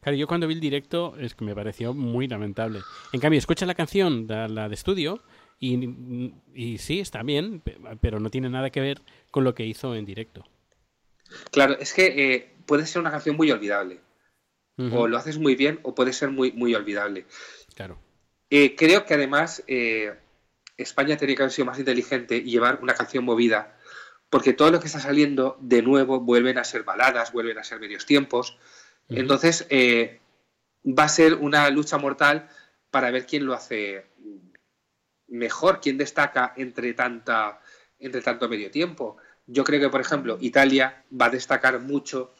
Claro, 0.00 0.16
yo 0.16 0.26
cuando 0.26 0.46
vi 0.46 0.54
el 0.54 0.60
directo 0.60 1.16
es 1.18 1.34
que 1.34 1.44
me 1.44 1.54
pareció 1.54 1.94
muy 1.94 2.28
lamentable. 2.28 2.80
En 3.12 3.20
cambio, 3.20 3.38
escucha 3.38 3.66
la 3.66 3.74
canción, 3.74 4.26
la, 4.28 4.46
la 4.48 4.68
de 4.68 4.74
estudio, 4.74 5.22
y, 5.58 6.32
y 6.54 6.78
sí, 6.78 7.00
está 7.00 7.22
bien, 7.22 7.60
pe- 7.60 7.78
pero 8.00 8.20
no 8.20 8.30
tiene 8.30 8.50
nada 8.50 8.70
que 8.70 8.80
ver 8.80 9.00
con 9.30 9.44
lo 9.44 9.54
que 9.54 9.64
hizo 9.66 9.94
en 9.94 10.04
directo. 10.04 10.44
Claro, 11.50 11.76
es 11.78 11.92
que 11.94 12.06
eh, 12.34 12.54
puede 12.66 12.86
ser 12.86 13.00
una 13.00 13.10
canción 13.10 13.36
muy 13.36 13.50
olvidable. 13.50 14.00
O 14.92 15.06
lo 15.06 15.16
haces 15.16 15.38
muy 15.38 15.54
bien 15.54 15.78
o 15.84 15.94
puede 15.94 16.12
ser 16.12 16.30
muy, 16.30 16.50
muy 16.52 16.74
olvidable. 16.74 17.26
Claro. 17.76 17.96
Eh, 18.50 18.74
creo 18.76 19.06
que 19.06 19.14
además 19.14 19.62
eh, 19.68 20.12
España 20.76 21.16
tenía 21.16 21.36
que 21.36 21.42
haber 21.42 21.52
sido 21.52 21.66
más 21.66 21.78
inteligente 21.78 22.36
y 22.36 22.50
llevar 22.50 22.80
una 22.82 22.94
canción 22.94 23.24
movida, 23.24 23.76
porque 24.30 24.52
todo 24.52 24.70
lo 24.70 24.80
que 24.80 24.86
está 24.86 25.00
saliendo 25.00 25.56
de 25.60 25.82
nuevo 25.82 26.20
vuelven 26.20 26.58
a 26.58 26.64
ser 26.64 26.82
baladas, 26.82 27.32
vuelven 27.32 27.58
a 27.58 27.64
ser 27.64 27.78
medios 27.80 28.06
tiempos. 28.06 28.58
Entonces 29.08 29.66
eh, 29.70 30.20
va 30.86 31.04
a 31.04 31.08
ser 31.08 31.34
una 31.34 31.68
lucha 31.70 31.98
mortal 31.98 32.48
para 32.90 33.10
ver 33.10 33.26
quién 33.26 33.46
lo 33.46 33.54
hace 33.54 34.06
mejor, 35.28 35.80
quién 35.80 35.98
destaca 35.98 36.52
entre, 36.56 36.94
tanta, 36.94 37.60
entre 37.98 38.22
tanto 38.22 38.48
medio 38.48 38.70
tiempo. 38.70 39.16
Yo 39.46 39.64
creo 39.64 39.80
que, 39.80 39.88
por 39.90 40.00
ejemplo, 40.00 40.38
Italia 40.40 41.04
va 41.12 41.26
a 41.26 41.30
destacar 41.30 41.80
mucho 41.80 42.32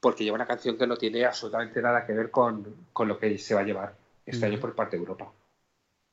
porque 0.00 0.24
lleva 0.24 0.36
una 0.36 0.46
canción 0.46 0.76
que 0.76 0.86
no 0.86 0.96
tiene 0.96 1.24
absolutamente 1.24 1.80
nada 1.82 2.06
que 2.06 2.12
ver 2.12 2.30
con, 2.30 2.86
con 2.92 3.08
lo 3.08 3.18
que 3.18 3.38
se 3.38 3.54
va 3.54 3.60
a 3.60 3.64
llevar 3.64 3.94
este 4.24 4.46
año 4.46 4.58
por 4.58 4.74
parte 4.74 4.96
de 4.96 5.02
Europa. 5.02 5.32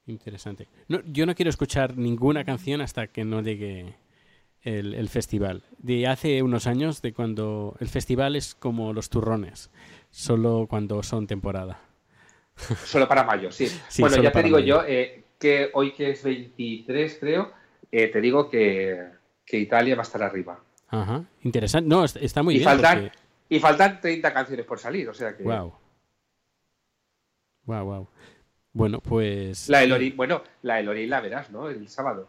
Interesante. 0.08 0.68
No, 0.88 1.02
yo 1.06 1.26
no 1.26 1.36
quiero 1.36 1.50
escuchar 1.50 1.98
ninguna 1.98 2.44
canción 2.46 2.82
hasta 2.82 3.08
que 3.08 3.26
no 3.26 3.42
llegue 3.42 3.96
el, 4.62 4.94
el 4.94 5.10
festival. 5.10 5.64
De 5.78 6.08
hace 6.08 6.42
unos 6.44 6.66
años, 6.66 7.02
de 7.02 7.14
cuando 7.14 7.76
el 7.80 7.90
festival 7.90 8.36
es 8.36 8.56
como 8.56 8.94
los 8.94 9.10
turrones, 9.10 9.70
solo 10.10 10.66
cuando 10.70 11.04
son 11.04 11.28
temporada. 11.28 11.82
Solo 12.86 13.08
para 13.08 13.24
mayo, 13.24 13.52
sí. 13.52 13.68
Sí, 13.88 14.02
bueno, 14.02 14.20
ya 14.20 14.32
te 14.32 14.42
digo 14.42 14.58
mayo. 14.58 14.82
yo 14.82 14.84
eh, 14.88 15.26
que 15.38 15.70
hoy 15.76 15.92
que 15.92 16.10
es 16.10 16.24
23, 16.24 17.18
creo, 17.20 17.52
eh, 17.92 18.08
te 18.08 18.20
digo 18.20 18.50
que, 18.50 18.98
que 19.46 19.60
Italia 19.60 19.94
va 19.96 20.02
a 20.02 20.04
estar 20.04 20.24
arriba. 20.24 20.60
Ajá. 20.88 21.24
Interesante. 21.44 21.88
No, 21.88 22.04
est- 22.04 22.18
está 22.18 22.42
muy 22.42 22.56
y, 22.56 22.58
bien. 22.58 22.70
faltan, 22.72 23.02
porque- 23.04 23.18
y 23.50 23.60
faltan 23.60 24.02
30 24.02 24.34
canciones 24.34 24.66
por 24.66 24.80
salir, 24.80 25.08
o 25.08 25.14
sea 25.14 25.38
que... 25.38 25.44
Wow. 25.44 25.76
Wow, 27.66 27.84
wow. 27.86 28.08
Bueno, 28.78 29.00
pues. 29.02 29.68
La 29.70 29.80
de 29.80 29.88
Lorín, 29.88 30.16
bueno, 30.16 30.44
la 30.62 30.76
de 30.76 30.84
Lorín 30.84 31.10
la 31.10 31.20
verás, 31.20 31.50
¿no? 31.52 31.68
El 31.70 31.88
sábado. 31.90 32.28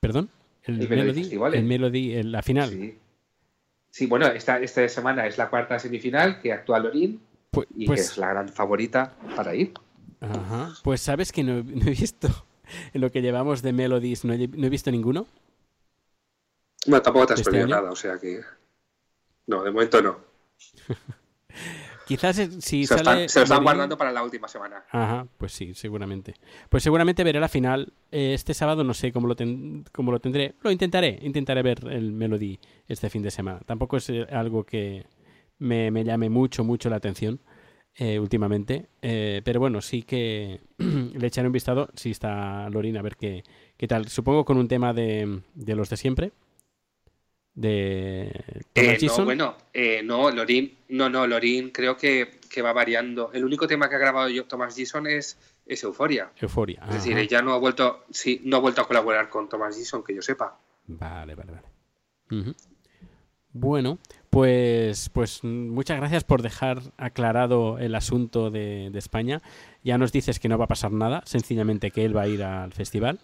Perdón. 0.00 0.30
El, 0.62 0.80
El 0.80 0.88
Melody. 0.88 1.20
Festival, 1.22 1.54
¿eh? 1.54 1.58
El 1.58 1.64
Melody, 1.64 2.12
el- 2.14 2.32
la 2.32 2.42
final. 2.42 2.70
Sí. 2.70 2.98
Sí, 3.90 4.06
bueno, 4.06 4.26
esta, 4.28 4.60
esta 4.60 4.88
semana 4.88 5.26
es 5.26 5.36
la 5.38 5.50
cuarta 5.50 5.78
semifinal 5.78 6.40
que 6.40 6.52
actúa 6.52 6.78
Lorín 6.78 7.20
Pu- 7.52 7.66
y 7.76 7.86
pues, 7.86 8.00
que 8.00 8.06
es 8.12 8.18
la 8.18 8.28
gran 8.28 8.48
favorita 8.48 9.16
para 9.34 9.54
ir. 9.54 9.72
ajá. 10.20 10.72
Pues 10.84 11.00
sabes 11.00 11.32
que 11.32 11.42
no, 11.42 11.58
he- 11.58 11.62
no 11.64 11.86
he 11.86 11.90
visto 11.90 12.28
en 12.94 13.00
lo 13.00 13.10
que 13.10 13.20
llevamos 13.20 13.62
de 13.62 13.72
Melodies, 13.72 14.24
no 14.24 14.32
he, 14.32 14.46
no 14.46 14.66
he 14.66 14.70
visto 14.70 14.90
ninguno. 14.92 15.26
Bueno, 16.86 17.02
tampoco 17.02 17.26
te 17.26 17.32
has 17.34 17.40
¿Este 17.40 17.50
perdido 17.50 17.66
año? 17.66 17.74
nada, 17.76 17.90
o 17.90 17.96
sea 17.96 18.18
que... 18.18 18.40
No, 19.48 19.64
de 19.64 19.70
momento 19.72 20.00
no. 20.00 20.18
Quizás 22.16 22.36
si 22.58 22.84
se, 22.86 22.94
sale. 22.96 23.00
están, 23.24 23.28
se 23.28 23.38
lo 23.40 23.44
están 23.44 23.62
guardando 23.62 23.96
para 23.96 24.10
la 24.12 24.22
última 24.22 24.48
semana. 24.48 24.84
Ajá, 24.90 25.26
pues 25.38 25.52
sí, 25.52 25.74
seguramente. 25.74 26.34
Pues 26.68 26.82
seguramente 26.82 27.22
veré 27.24 27.38
la 27.40 27.48
final. 27.48 27.92
Eh, 28.10 28.34
este 28.34 28.52
sábado 28.54 28.82
no 28.84 28.94
sé 28.94 29.12
cómo 29.12 29.26
lo, 29.28 29.36
ten- 29.36 29.84
cómo 29.92 30.10
lo 30.12 30.20
tendré. 30.20 30.54
Lo 30.62 30.70
intentaré. 30.70 31.18
Intentaré 31.22 31.62
ver 31.62 31.86
el 31.90 32.12
Melody 32.12 32.58
este 32.88 33.08
fin 33.10 33.22
de 33.22 33.30
semana. 33.30 33.60
Tampoco 33.64 33.96
es 33.96 34.10
eh, 34.10 34.26
algo 34.30 34.64
que 34.64 35.06
me, 35.58 35.90
me 35.90 36.02
llame 36.04 36.28
mucho, 36.30 36.64
mucho 36.64 36.90
la 36.90 36.96
atención 36.96 37.40
eh, 37.94 38.18
últimamente. 38.18 38.88
Eh, 39.02 39.40
pero 39.44 39.60
bueno, 39.60 39.80
sí 39.80 40.02
que 40.02 40.60
le 40.78 41.26
echaré 41.26 41.46
un 41.46 41.52
vistazo 41.52 41.88
si 41.94 42.10
está 42.10 42.68
Lorina 42.70 43.00
a 43.00 43.02
ver 43.02 43.16
qué, 43.16 43.44
qué 43.76 43.86
tal. 43.86 44.08
Supongo 44.08 44.44
con 44.44 44.56
un 44.58 44.68
tema 44.68 44.92
de, 44.92 45.40
de 45.54 45.74
los 45.76 45.88
de 45.90 45.96
siempre. 45.96 46.32
De 47.60 48.64
Thomas 48.72 49.02
Eh, 49.02 49.06
no, 49.06 49.24
bueno, 49.26 49.56
eh, 49.74 50.02
no, 50.02 50.30
Lorín, 50.30 50.78
no, 50.88 51.10
no, 51.10 51.26
Lorín 51.26 51.68
creo 51.70 51.94
que, 51.94 52.40
que 52.48 52.62
va 52.62 52.72
variando. 52.72 53.30
El 53.34 53.44
único 53.44 53.66
tema 53.66 53.86
que 53.90 53.96
ha 53.96 53.98
grabado 53.98 54.30
yo, 54.30 54.46
Thomas 54.46 54.74
Gison 54.74 55.06
es, 55.06 55.38
es 55.66 55.84
Euforia. 55.84 56.30
Euforia. 56.40 56.82
Es 56.88 56.94
decir, 56.94 57.18
ella 57.18 57.42
no 57.42 57.52
ha 57.52 57.58
vuelto, 57.58 58.04
sí, 58.10 58.40
no 58.44 58.56
ha 58.56 58.60
vuelto 58.60 58.80
a 58.80 58.86
colaborar 58.86 59.28
con 59.28 59.50
Thomas 59.50 59.76
Gison, 59.76 60.02
que 60.02 60.14
yo 60.14 60.22
sepa. 60.22 60.58
Vale, 60.86 61.34
vale, 61.34 61.52
vale. 61.52 62.54
Bueno, 63.52 63.98
pues, 64.30 65.10
pues 65.10 65.44
muchas 65.44 65.98
gracias 65.98 66.24
por 66.24 66.40
dejar 66.40 66.80
aclarado 66.96 67.78
el 67.78 67.94
asunto 67.94 68.50
de, 68.50 68.88
de 68.90 68.98
España. 68.98 69.42
Ya 69.84 69.98
nos 69.98 70.12
dices 70.12 70.40
que 70.40 70.48
no 70.48 70.56
va 70.56 70.64
a 70.64 70.68
pasar 70.68 70.92
nada, 70.92 71.20
sencillamente 71.26 71.90
que 71.90 72.06
él 72.06 72.16
va 72.16 72.22
a 72.22 72.28
ir 72.28 72.42
al 72.42 72.72
festival. 72.72 73.20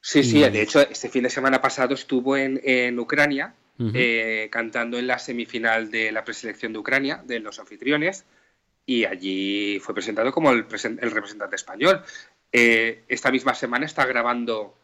Sí, 0.00 0.22
sí, 0.22 0.40
de 0.40 0.62
hecho, 0.62 0.80
este 0.80 1.08
fin 1.08 1.24
de 1.24 1.30
semana 1.30 1.60
pasado 1.60 1.94
estuvo 1.94 2.36
en, 2.36 2.60
en 2.64 2.98
Ucrania 2.98 3.54
eh, 3.94 4.48
cantando 4.50 4.98
en 4.98 5.06
la 5.06 5.18
semifinal 5.18 5.90
de 5.90 6.10
la 6.12 6.24
preselección 6.24 6.72
de 6.72 6.78
Ucrania, 6.80 7.22
de 7.26 7.40
los 7.40 7.58
anfitriones, 7.58 8.24
y 8.86 9.04
allí 9.04 9.78
fue 9.80 9.94
presentado 9.94 10.32
como 10.32 10.50
el, 10.50 10.66
presen- 10.66 10.98
el 11.00 11.10
representante 11.10 11.56
español. 11.56 12.02
Eh, 12.52 13.04
esta 13.08 13.30
misma 13.30 13.54
semana 13.54 13.86
está 13.86 14.06
grabando 14.06 14.74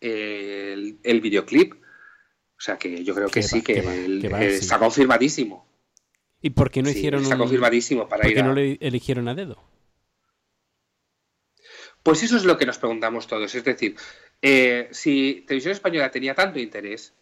eh, 0.00 0.70
el, 0.74 0.98
el 1.02 1.20
videoclip 1.20 1.74
O 1.74 2.60
sea 2.60 2.76
que 2.78 3.02
yo 3.04 3.14
creo 3.14 3.28
que, 3.28 3.42
sí, 3.42 3.58
va, 3.58 3.64
que, 3.64 3.74
que 3.74 3.82
va, 3.82 3.94
el- 3.94 4.20
que 4.20 4.28
va, 4.28 4.38
sí. 4.40 4.46
está 4.46 4.78
confirmadísimo. 4.78 5.66
¿Y 6.40 6.50
por 6.50 6.70
qué 6.70 6.82
no 6.82 6.90
Sí, 6.90 6.98
hicieron 6.98 7.22
está 7.22 7.34
un- 7.34 7.40
confirmadísimo 7.40 8.08
para 8.08 8.22
¿Por 8.22 8.30
ir 8.30 8.36
qué 8.36 8.42
a- 8.42 8.44
no 8.46 8.54
le 8.54 8.78
eligieron 8.80 9.28
a 9.28 9.34
dedo? 9.34 9.62
Pues 12.04 12.22
eso 12.22 12.36
es 12.36 12.44
lo 12.44 12.58
que 12.58 12.66
nos 12.66 12.78
preguntamos 12.78 13.26
todos. 13.26 13.54
Es 13.54 13.64
decir, 13.64 13.96
eh, 14.42 14.88
si 14.92 15.42
Televisión 15.46 15.72
Española 15.72 16.10
tenía 16.10 16.34
tanto 16.34 16.58
interés 16.58 17.14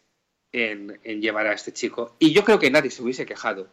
en, 0.50 0.98
llevar 1.20 1.46
a 1.46 1.52
este 1.52 1.72
chico, 1.72 2.16
y 2.18 2.32
yo 2.32 2.44
creo 2.44 2.58
que 2.58 2.68
nadie 2.68 2.90
se 2.90 3.00
hubiese 3.00 3.24
quejado. 3.24 3.68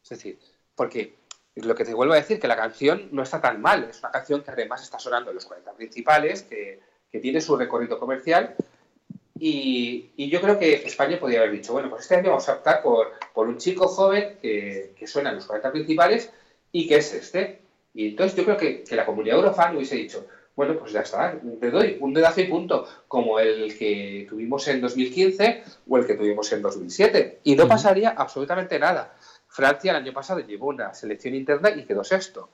Es 0.00 0.10
decir, 0.10 0.38
porque 0.76 1.16
lo 1.56 1.74
que 1.74 1.84
te 1.84 1.92
vuelvo 1.92 2.14
a 2.14 2.18
decir, 2.18 2.38
que 2.38 2.46
la 2.46 2.56
canción 2.56 3.08
no 3.10 3.24
está 3.24 3.40
tan 3.40 3.60
mal. 3.60 3.88
Es 3.90 3.98
una 3.98 4.12
canción 4.12 4.42
que 4.44 4.52
además 4.52 4.80
está 4.80 5.00
sonando 5.00 5.30
en 5.30 5.34
los 5.34 5.44
40 5.44 5.72
principales, 5.74 6.42
que, 6.42 6.80
tiene 7.20 7.40
su 7.40 7.56
recorrido 7.56 7.98
comercial. 7.98 8.54
Y, 9.40 10.28
yo 10.30 10.40
creo 10.40 10.56
que 10.56 10.86
España 10.86 11.18
podría 11.18 11.40
haber 11.40 11.50
dicho, 11.50 11.72
bueno, 11.72 11.90
pues 11.90 12.02
este 12.02 12.14
año 12.14 12.30
vamos 12.30 12.48
a 12.48 12.54
optar 12.54 12.80
por, 12.80 13.18
un 13.34 13.58
chico 13.58 13.88
joven 13.88 14.38
que, 14.40 14.94
que 14.96 15.06
suena 15.08 15.30
en 15.30 15.36
los 15.36 15.46
40 15.46 15.72
principales 15.72 16.30
y 16.70 16.86
que 16.86 16.98
es 16.98 17.12
este. 17.12 17.67
Y 17.98 18.10
entonces 18.10 18.36
yo 18.36 18.44
creo 18.44 18.56
que, 18.56 18.84
que 18.84 18.94
la 18.94 19.04
comunidad 19.04 19.38
Eurofan 19.38 19.74
hubiese 19.74 19.96
dicho, 19.96 20.24
bueno, 20.54 20.78
pues 20.78 20.92
ya 20.92 21.00
está, 21.00 21.36
te 21.60 21.68
doy 21.68 21.96
un 21.98 22.14
dedazo 22.14 22.40
y 22.40 22.44
punto, 22.44 22.86
como 23.08 23.40
el 23.40 23.76
que 23.76 24.24
tuvimos 24.28 24.68
en 24.68 24.80
2015 24.80 25.64
o 25.88 25.98
el 25.98 26.06
que 26.06 26.14
tuvimos 26.14 26.52
en 26.52 26.62
2007. 26.62 27.40
Y 27.42 27.56
no 27.56 27.66
pasaría 27.66 28.10
absolutamente 28.10 28.78
nada. 28.78 29.16
Francia 29.48 29.90
el 29.90 29.96
año 29.96 30.12
pasado 30.12 30.38
llevó 30.38 30.68
una 30.68 30.94
selección 30.94 31.34
interna 31.34 31.70
y 31.70 31.86
quedó 31.86 32.04
sexto. 32.04 32.48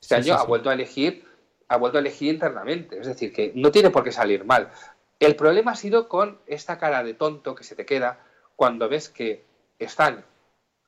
Este 0.00 0.14
Sí, 0.14 0.30
año 0.30 0.38
sí, 0.38 0.44
ha 0.44 0.46
vuelto 0.46 0.70
a 0.70 0.74
elegir, 0.74 1.24
ha 1.66 1.76
vuelto 1.76 1.98
a 1.98 2.00
elegir 2.00 2.32
internamente. 2.32 2.96
Es 3.00 3.08
decir, 3.08 3.32
que 3.32 3.50
no 3.56 3.72
tiene 3.72 3.90
por 3.90 4.04
qué 4.04 4.12
salir 4.12 4.44
mal. 4.44 4.70
El 5.18 5.34
problema 5.34 5.72
ha 5.72 5.76
sido 5.76 6.08
con 6.08 6.38
esta 6.46 6.78
cara 6.78 7.02
de 7.02 7.14
tonto 7.14 7.56
que 7.56 7.64
se 7.64 7.74
te 7.74 7.84
queda 7.84 8.20
cuando 8.54 8.88
ves 8.88 9.08
que 9.08 9.44
están 9.80 10.24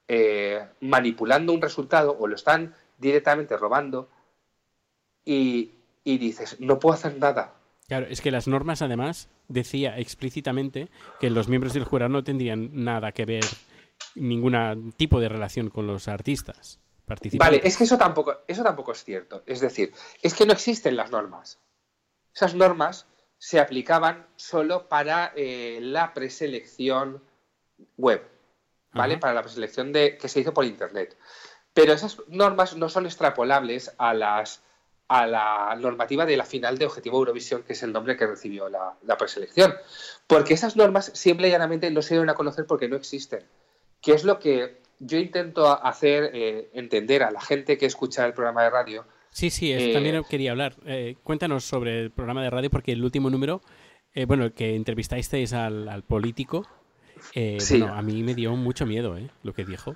eh, 0.07 0.65
manipulando 0.79 1.53
un 1.53 1.61
resultado 1.61 2.17
o 2.17 2.29
lo 2.29 2.37
están 2.37 2.73
directamente 2.99 3.57
robando 3.57 4.11
y, 5.25 5.73
y 6.05 6.19
dices, 6.19 6.61
no 6.61 6.79
puedo 6.79 6.95
hacer 6.95 7.19
nada. 7.19 7.55
Claro, 7.89 8.07
es 8.09 8.21
que 8.21 8.31
las 8.31 8.49
normas 8.49 8.83
además 8.83 9.29
decía 9.49 9.99
explícitamente 9.99 10.89
que 11.21 11.31
los 11.31 11.49
miembros 11.49 11.73
del 11.75 11.85
jurado 11.85 12.09
no 12.09 12.25
tendrían 12.25 12.71
nada 12.73 13.13
que 13.13 13.25
ver, 13.25 13.45
ningún 14.15 14.93
tipo 14.97 15.21
de 15.21 15.29
relación 15.29 15.71
con 15.71 15.87
los 15.87 16.09
artistas 16.09 16.81
participantes. 17.05 17.59
Vale, 17.59 17.69
es 17.69 17.77
que 17.77 17.85
eso 17.85 17.97
tampoco, 17.97 18.39
eso 18.47 18.63
tampoco 18.63 18.93
es 18.93 19.05
cierto. 19.05 19.43
Es 19.47 19.61
decir, 19.61 19.93
es 20.23 20.35
que 20.35 20.47
no 20.47 20.53
existen 20.53 20.97
las 20.97 21.11
normas. 21.11 21.61
Esas 22.35 22.55
normas 22.55 23.07
se 23.39 23.61
aplicaban 23.61 24.27
solo 24.37 24.89
para 24.89 25.33
eh, 25.37 25.79
la 25.81 26.13
preselección 26.13 27.23
web, 27.97 28.23
¿vale? 28.93 29.15
Ajá. 29.15 29.21
Para 29.21 29.35
la 29.35 29.43
preselección 29.43 29.93
de, 29.93 30.19
que 30.19 30.29
se 30.29 30.41
hizo 30.41 30.53
por 30.53 30.65
internet. 30.65 31.17
Pero 31.77 31.93
esas 31.93 32.17
normas 32.29 32.75
no 32.77 32.89
son 32.89 33.05
extrapolables 33.05 33.95
a 33.99 34.15
las 34.15 34.63
a 35.09 35.25
la 35.27 35.77
normativa 35.79 36.25
de 36.27 36.37
la 36.37 36.45
final 36.45 36.79
de 36.79 36.87
Objetivo 36.87 37.19
Eurovisión, 37.19 37.63
que 37.63 37.75
es 37.75 37.83
el 37.85 37.93
nombre 37.93 38.17
que 38.17 38.27
recibió 38.27 38.69
la, 38.69 38.95
la 39.05 39.17
preselección. 39.17 39.73
Porque 40.27 40.55
esas 40.55 40.75
normas 40.75 41.13
simple 41.15 41.47
y 41.47 41.51
llanamente 41.53 41.89
no 41.93 42.03
se 42.03 42.15
deben 42.15 42.29
a 42.31 42.35
conocer 42.35 42.67
porque 42.67 42.89
no 42.89 42.97
existen. 42.97 43.45
Que 44.01 44.15
es 44.15 44.25
lo 44.25 44.41
que 44.41 44.81
yo 44.99 45.19
intento 45.19 45.69
hacer 45.85 46.31
eh, 46.35 46.71
entender 46.73 47.23
a 47.23 47.31
la 47.31 47.41
gente 47.41 47.79
que 47.79 47.87
escucha 47.87 48.27
el 48.27 48.33
programa 48.33 48.65
de 48.65 48.71
radio. 48.71 49.05
Sí, 49.31 49.51
sí, 49.51 49.71
eso 49.71 49.91
Eh, 49.91 49.93
también 49.93 50.25
quería 50.29 50.51
hablar. 50.53 50.75
Eh, 50.87 51.15
cuéntanos 51.23 51.63
sobre 51.65 52.01
el 52.01 52.11
programa 52.11 52.43
de 52.43 52.51
radio 52.51 52.71
porque 52.71 52.91
el 52.93 53.05
último 53.05 53.31
número, 53.31 53.61
bueno, 54.27 54.45
el 54.47 54.53
que 54.55 54.75
entrevistasteis 54.75 55.53
al, 55.53 55.89
al 55.89 56.03
político, 56.03 56.67
Sí. 57.33 57.79
bueno, 57.79 57.95
a 57.95 58.03
mí 58.03 58.23
me 58.23 58.35
dio 58.35 58.57
mucho 58.57 58.87
miedo, 58.87 59.17
¿eh? 59.19 59.29
Lo 59.45 59.53
que 59.53 59.65
dijo. 59.65 59.95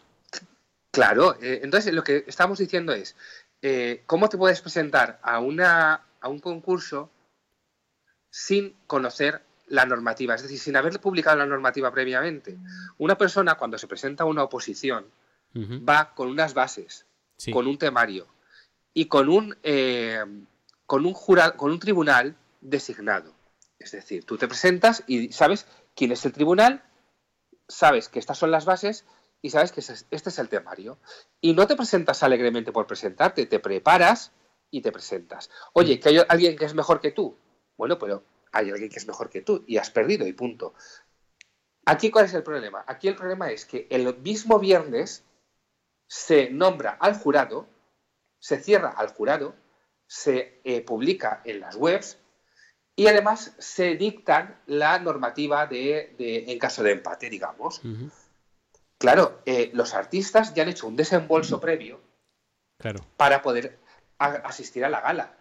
Claro, 0.91 1.37
eh, 1.41 1.61
entonces 1.63 1.95
lo 1.95 2.03
que 2.03 2.25
estamos 2.27 2.59
diciendo 2.59 2.93
es, 2.93 3.15
eh, 3.63 4.03
¿cómo 4.07 4.29
te 4.29 4.37
puedes 4.37 4.61
presentar 4.61 5.21
a, 5.23 5.39
una, 5.39 6.05
a 6.21 6.29
un 6.29 6.41
concurso 6.41 7.11
sin 8.31 8.75
conocer 8.87 9.43
la 9.69 9.87
normativa? 9.87 10.35
Es 10.35 10.43
decir, 10.43 10.59
sin 10.59 10.77
haber 10.77 10.99
publicado 11.01 11.37
la 11.39 11.47
normativa 11.47 11.93
previamente. 11.93 12.57
Una 12.99 13.17
persona 13.17 13.55
cuando 13.55 13.79
se 13.79 13.87
presenta 13.87 14.25
a 14.25 14.27
una 14.27 14.43
oposición 14.43 15.07
va 15.57 16.15
con 16.15 16.29
unas 16.29 16.55
bases, 16.55 17.07
Sí. 17.37 17.51
con 17.53 17.67
un 17.67 17.79
temario 17.79 18.27
y 18.93 19.07
con 19.07 19.29
un, 19.31 19.57
eh, 19.63 20.23
con, 20.87 21.07
un 21.07 21.15
jura- 21.15 21.53
con 21.57 21.71
un 21.71 21.79
tribunal 21.79 22.37
designado. 22.61 23.33
Es 23.79 23.93
decir, 23.93 24.25
tú 24.25 24.37
te 24.37 24.47
presentas 24.47 25.03
y 25.07 25.33
sabes 25.33 25.67
quién 25.97 26.13
es 26.13 26.25
el 26.27 26.33
tribunal, 26.33 26.83
sabes 27.67 28.09
que 28.11 28.19
estas 28.19 28.37
son 28.39 28.51
las 28.51 28.65
bases 28.67 29.07
y 29.43 29.51
sabes 29.51 29.73
que 29.73 29.81
este 29.81 30.29
es 30.29 30.39
el 30.39 30.49
temario. 30.49 30.99
Y 31.41 31.53
no 31.55 31.67
te 31.67 31.77
presentas 31.77 32.23
alegremente 32.23 32.73
por 32.73 32.87
presentarte, 32.87 33.47
te 33.47 33.59
preparas 33.61 34.33
y 34.71 34.83
te 34.83 34.93
presentas. 34.93 35.51
Oye, 35.73 35.99
que 35.99 36.11
hay 36.11 36.19
alguien 36.29 36.57
que 36.57 36.65
es 36.65 36.75
mejor 36.75 37.01
que 37.01 37.11
tú. 37.13 37.37
Bueno, 37.77 37.99
pero 37.99 38.23
hay 38.53 38.71
alguien 38.71 38.91
que 38.91 38.99
es 38.99 39.07
mejor 39.07 39.31
que 39.31 39.41
tú 39.41 39.65
y 39.67 39.79
has 39.79 39.91
perdido 39.91 40.27
y 40.27 40.33
punto. 40.33 40.75
Aquí, 41.87 42.11
¿cuál 42.11 42.27
es 42.27 42.35
el 42.35 42.43
problema? 42.43 42.85
Aquí 42.87 43.09
el 43.09 43.17
problema 43.17 43.51
es 43.51 43.65
que 43.65 43.87
el 43.91 44.17
mismo 44.19 44.59
viernes 44.59 45.25
se 46.07 46.51
nombra 46.51 46.91
al 47.01 47.15
jurado, 47.19 47.67
se 48.39 48.61
cierra 48.63 48.91
al 48.91 49.09
jurado, 49.15 49.55
se 50.07 50.61
eh, 50.65 50.83
publica 50.83 51.41
en 51.45 51.61
las 51.61 51.77
webs 51.77 52.19
y 52.97 53.07
además 53.07 53.55
se 53.59 53.95
dictan 53.95 54.61
la 54.67 54.99
normativa 54.99 55.67
de, 55.67 56.15
de- 56.19 56.53
en 56.53 56.59
caso 56.59 56.83
de 56.83 56.93
empate, 56.93 57.31
digamos. 57.31 57.81
Claro, 59.01 59.41
eh, 59.47 59.71
los 59.73 59.95
artistas 59.95 60.53
ya 60.53 60.63
han 60.63 60.69
hecho 60.69 60.87
un 60.87 60.95
desembolso 60.95 61.59
previo 61.59 62.01
Claro. 62.79 63.01
para 63.17 63.41
poder 63.41 63.79
a- 64.19 64.27
asistir 64.45 64.85
a 64.85 64.91
la 64.91 65.01
gala. 65.01 65.39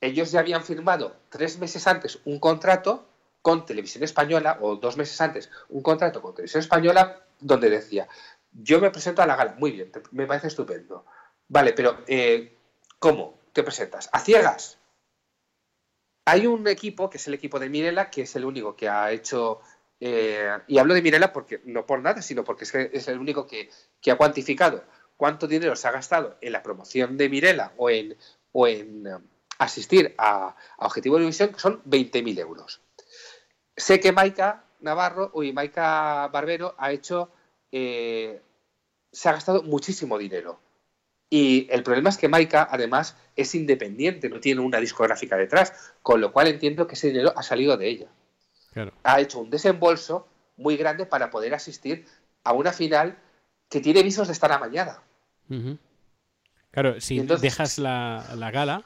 Ellos 0.00 0.30
ya 0.30 0.38
habían 0.38 0.62
firmado 0.62 1.16
tres 1.28 1.58
meses 1.58 1.84
antes 1.88 2.20
un 2.24 2.38
contrato 2.38 3.08
con 3.42 3.66
Televisión 3.66 4.04
Española, 4.04 4.58
o 4.60 4.76
dos 4.76 4.96
meses 4.96 5.20
antes, 5.20 5.50
un 5.68 5.82
contrato 5.82 6.22
con 6.22 6.32
Televisión 6.32 6.60
Española, 6.60 7.24
donde 7.40 7.70
decía, 7.70 8.06
yo 8.52 8.80
me 8.80 8.90
presento 8.92 9.20
a 9.20 9.26
la 9.26 9.34
gala, 9.34 9.56
muy 9.58 9.72
bien, 9.72 9.90
te- 9.90 10.02
me 10.12 10.28
parece 10.28 10.46
estupendo. 10.46 11.04
Vale, 11.48 11.72
pero 11.72 11.98
eh, 12.06 12.56
¿cómo 13.00 13.36
te 13.52 13.64
presentas? 13.64 14.08
¿A 14.12 14.20
ciegas? 14.20 14.78
Hay 16.24 16.46
un 16.46 16.68
equipo, 16.68 17.10
que 17.10 17.16
es 17.16 17.26
el 17.26 17.34
equipo 17.34 17.58
de 17.58 17.68
Mirela, 17.68 18.10
que 18.10 18.22
es 18.22 18.36
el 18.36 18.44
único 18.44 18.76
que 18.76 18.88
ha 18.88 19.10
hecho, 19.10 19.60
eh, 20.04 20.58
y 20.66 20.78
hablo 20.78 20.94
de 20.94 21.02
Mirela 21.02 21.32
porque 21.32 21.60
no 21.64 21.86
por 21.86 22.02
nada, 22.02 22.22
sino 22.22 22.42
porque 22.42 22.64
es, 22.64 23.06
el 23.06 23.20
único 23.20 23.46
que, 23.46 23.70
ha 24.10 24.16
cuantificado 24.16 24.82
cuánto 25.16 25.46
dinero 25.46 25.76
se 25.76 25.86
ha 25.86 25.92
gastado 25.92 26.36
en 26.40 26.50
la 26.50 26.64
promoción 26.64 27.16
de 27.16 27.28
Mirela 27.28 27.72
o 27.76 27.88
en, 27.88 28.16
eh, 28.66 29.18
asistir 29.58 30.12
a, 30.18 30.56
a 30.76 30.86
Objetivo 30.86 31.18
Eurovisión, 31.18 31.50
que 31.52 31.60
son 31.60 31.84
20.000 31.84 32.40
euros. 32.40 32.80
Sé 33.76 34.00
que 34.00 34.10
Maika 34.10 34.64
Navarro, 34.80 35.30
uy, 35.34 35.52
Maika 35.52 36.28
Barbero 36.32 36.74
ha 36.78 36.90
hecho, 36.90 37.30
eh, 37.70 38.42
se 39.12 39.28
ha 39.28 39.34
gastado 39.34 39.62
muchísimo 39.62 40.18
dinero. 40.18 40.58
Y 41.30 41.68
el 41.70 41.84
problema 41.84 42.08
es 42.08 42.18
que 42.18 42.26
Maika, 42.26 42.66
además, 42.68 43.16
es 43.36 43.54
independiente, 43.54 44.28
no 44.28 44.40
tiene 44.40 44.62
una 44.62 44.80
discográfica 44.80 45.36
detrás, 45.36 45.94
con 46.02 46.20
lo 46.20 46.32
cual 46.32 46.48
entiendo 46.48 46.88
que 46.88 46.96
ese 46.96 47.06
dinero 47.06 47.32
ha 47.36 47.44
salido 47.44 47.76
de 47.76 47.88
ella. 47.88 48.08
Claro. 48.72 48.92
Ha 49.04 49.20
hecho 49.20 49.40
un 49.40 49.50
desembolso 49.50 50.26
muy 50.56 50.76
grande 50.76 51.06
para 51.06 51.30
poder 51.30 51.54
asistir 51.54 52.06
a 52.44 52.52
una 52.52 52.72
final 52.72 53.18
que 53.68 53.80
tiene 53.80 54.02
visos 54.02 54.28
de 54.28 54.32
estar 54.32 54.52
amañada. 54.52 55.02
Claro, 56.70 57.00
si 57.00 57.18
entonces- 57.18 57.42
dejas 57.42 57.78
la, 57.78 58.24
la 58.36 58.50
gala, 58.50 58.84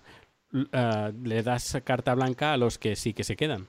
ah, 0.72 1.10
le 1.22 1.42
das 1.42 1.78
carta 1.84 2.14
blanca 2.14 2.52
a 2.52 2.56
los 2.56 2.78
que 2.78 2.96
sí 2.96 3.12
que 3.14 3.24
se 3.24 3.36
quedan. 3.36 3.68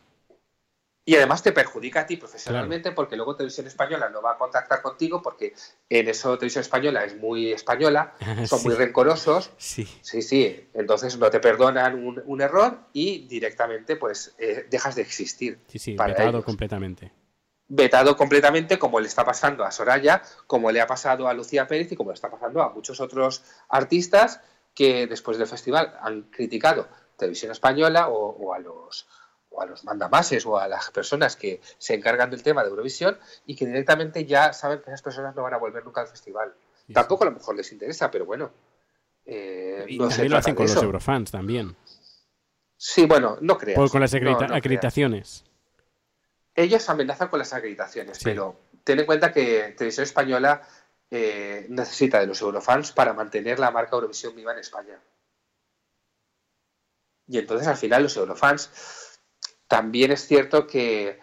Y 1.10 1.16
además 1.16 1.42
te 1.42 1.54
perjudica 1.54 2.02
a 2.02 2.06
ti 2.06 2.18
profesionalmente 2.18 2.92
porque 2.92 3.16
luego 3.16 3.34
Televisión 3.38 3.66
Española 3.66 4.10
no 4.10 4.22
va 4.22 4.34
a 4.34 4.38
contactar 4.38 4.82
contigo 4.82 5.22
porque 5.22 5.54
en 5.90 6.10
eso 6.10 6.38
Televisión 6.38 6.64
Española 6.64 7.06
es 7.06 7.16
muy 7.16 7.54
española, 7.54 8.14
son 8.46 8.60
Sí. 8.60 8.68
muy 8.68 8.76
rencorosos. 8.76 9.52
Sí. 9.58 9.88
Sí, 10.02 10.22
sí, 10.22 10.70
entonces 10.74 11.18
no 11.18 11.30
te 11.30 11.40
perdonan 11.40 11.96
un, 11.96 12.22
un 12.26 12.42
error 12.42 12.80
y 12.92 13.26
directamente 13.26 13.96
pues 13.96 14.36
eh, 14.38 14.68
dejas 14.70 14.96
de 14.96 15.04
existir. 15.04 15.60
Sí, 15.68 15.80
sí, 15.80 15.94
para 15.94 16.10
vetado 16.12 16.30
ellos. 16.30 16.44
completamente. 16.44 17.14
Vetado 17.70 18.18
completamente 18.18 18.78
como 18.78 19.00
le 19.00 19.08
está 19.08 19.24
pasando 19.24 19.64
a 19.64 19.72
Soraya, 19.72 20.22
como 20.46 20.72
le 20.72 20.82
ha 20.82 20.88
pasado 20.88 21.30
a 21.30 21.34
Lucía 21.34 21.68
Pérez 21.68 21.90
y 21.90 21.96
como 21.96 22.10
le 22.12 22.16
está 22.16 22.30
pasando 22.30 22.62
a 22.62 22.70
muchos 22.74 23.00
otros 23.00 23.44
artistas 23.70 24.42
que 24.74 25.08
después 25.08 25.38
del 25.38 25.48
festival 25.48 25.98
han 26.02 26.24
criticado 26.24 26.90
Televisión 27.18 27.54
Española 27.54 28.10
o, 28.10 28.28
o 28.30 28.54
a 28.54 28.60
los 28.60 29.08
o 29.50 29.62
a 29.62 29.66
los 29.66 29.84
mandamases 29.84 30.46
o 30.46 30.58
a 30.58 30.68
las 30.68 30.92
personas 30.92 31.36
que 31.36 31.62
se 31.78 31.94
encargan 31.96 32.30
del 32.30 32.44
tema 32.44 32.64
de 32.64 32.70
Eurovisión 32.70 33.18
y 33.46 33.56
que 33.56 33.66
directamente 33.66 34.26
ya 34.26 34.54
saben 34.54 34.80
que 34.82 34.90
esas 34.90 35.02
personas 35.02 35.36
no 35.36 35.44
van 35.44 35.54
a 35.54 35.58
volver 35.58 35.84
nunca 35.86 36.02
al 36.02 36.08
festival. 36.08 36.54
Sí, 36.86 36.94
Tampoco 36.94 37.24
a 37.24 37.28
lo 37.30 37.34
mejor 37.34 37.56
les 37.56 37.72
interesa, 37.72 38.10
pero 38.12 38.26
bueno. 38.26 38.52
eh, 39.26 39.86
Y 39.88 39.98
no 39.98 40.08
también 40.10 40.32
lo 40.32 40.38
hacen 40.38 40.56
con 40.56 40.68
los. 40.68 40.76
Eurofans 40.76 41.32
también. 41.32 41.76
Sí, 42.78 43.06
bueno, 43.06 43.38
no 43.42 43.58
creas. 43.58 43.92
Con 43.92 44.02
las 44.02 44.14
acredita- 44.14 44.48
no 44.48 44.56
acreditaciones. 44.56 45.44
ellos 46.56 46.88
amenazan 46.90 47.28
con 47.30 47.40
las 47.40 47.54
acreditaciones, 47.54 48.20
pero 48.24 48.60
ten 48.84 49.00
en 49.00 49.06
cuenta 49.06 49.32
que 49.34 49.74
Televisión 49.78 50.04
Española 50.04 50.62
eh, 51.10 51.66
necesita 51.70 52.20
de 52.20 52.28
los 52.28 52.42
Eurofans 52.42 52.92
para 52.92 53.14
mantener 53.14 53.60
la 53.60 53.72
marca 53.72 53.96
Eurovisión 53.96 54.36
viva 54.36 54.54
en 54.54 54.60
España. 54.60 55.00
Y 57.28 57.38
entonces 57.40 57.68
al 57.68 57.78
final 57.78 58.04
los 58.04 58.16
Eurofans 58.18 58.70
también 59.68 60.12
es 60.12 60.26
cierto 60.28 60.68
que, 60.68 61.20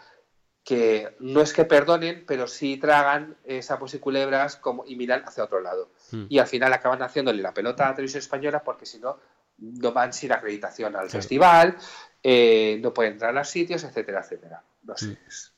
que 0.62 1.16
no 1.20 1.40
es 1.40 1.52
que 1.52 1.64
perdonen, 1.64 2.24
pero 2.26 2.46
sí 2.46 2.76
tragan 2.76 3.36
sapos 3.62 3.94
y 3.94 3.98
culebras 3.98 4.56
como, 4.56 4.84
y 4.86 4.96
miran 4.96 5.22
hacia 5.26 5.44
otro 5.44 5.60
lado. 5.60 5.90
Mm. 6.12 6.24
Y 6.28 6.38
al 6.38 6.46
final 6.46 6.72
acaban 6.72 7.02
haciéndole 7.02 7.42
la 7.42 7.54
pelota 7.54 7.86
a 7.86 7.90
la 7.90 7.94
televisión 7.94 8.20
española 8.20 8.62
porque 8.62 8.86
si 8.86 8.98
no, 8.98 9.18
no 9.58 9.92
van 9.92 10.12
sin 10.12 10.32
acreditación 10.32 10.96
al 10.96 11.10
festival, 11.10 11.76
eh, 12.22 12.78
no 12.82 12.94
pueden 12.94 13.12
entrar 13.12 13.30
a 13.30 13.40
los 13.40 13.48
sitios, 13.48 13.84
etcétera, 13.84 14.20
etcétera. 14.20 14.62
No 14.82 14.96
sé. 14.96 15.08
Mm. 15.08 15.16
Es, 15.26 15.50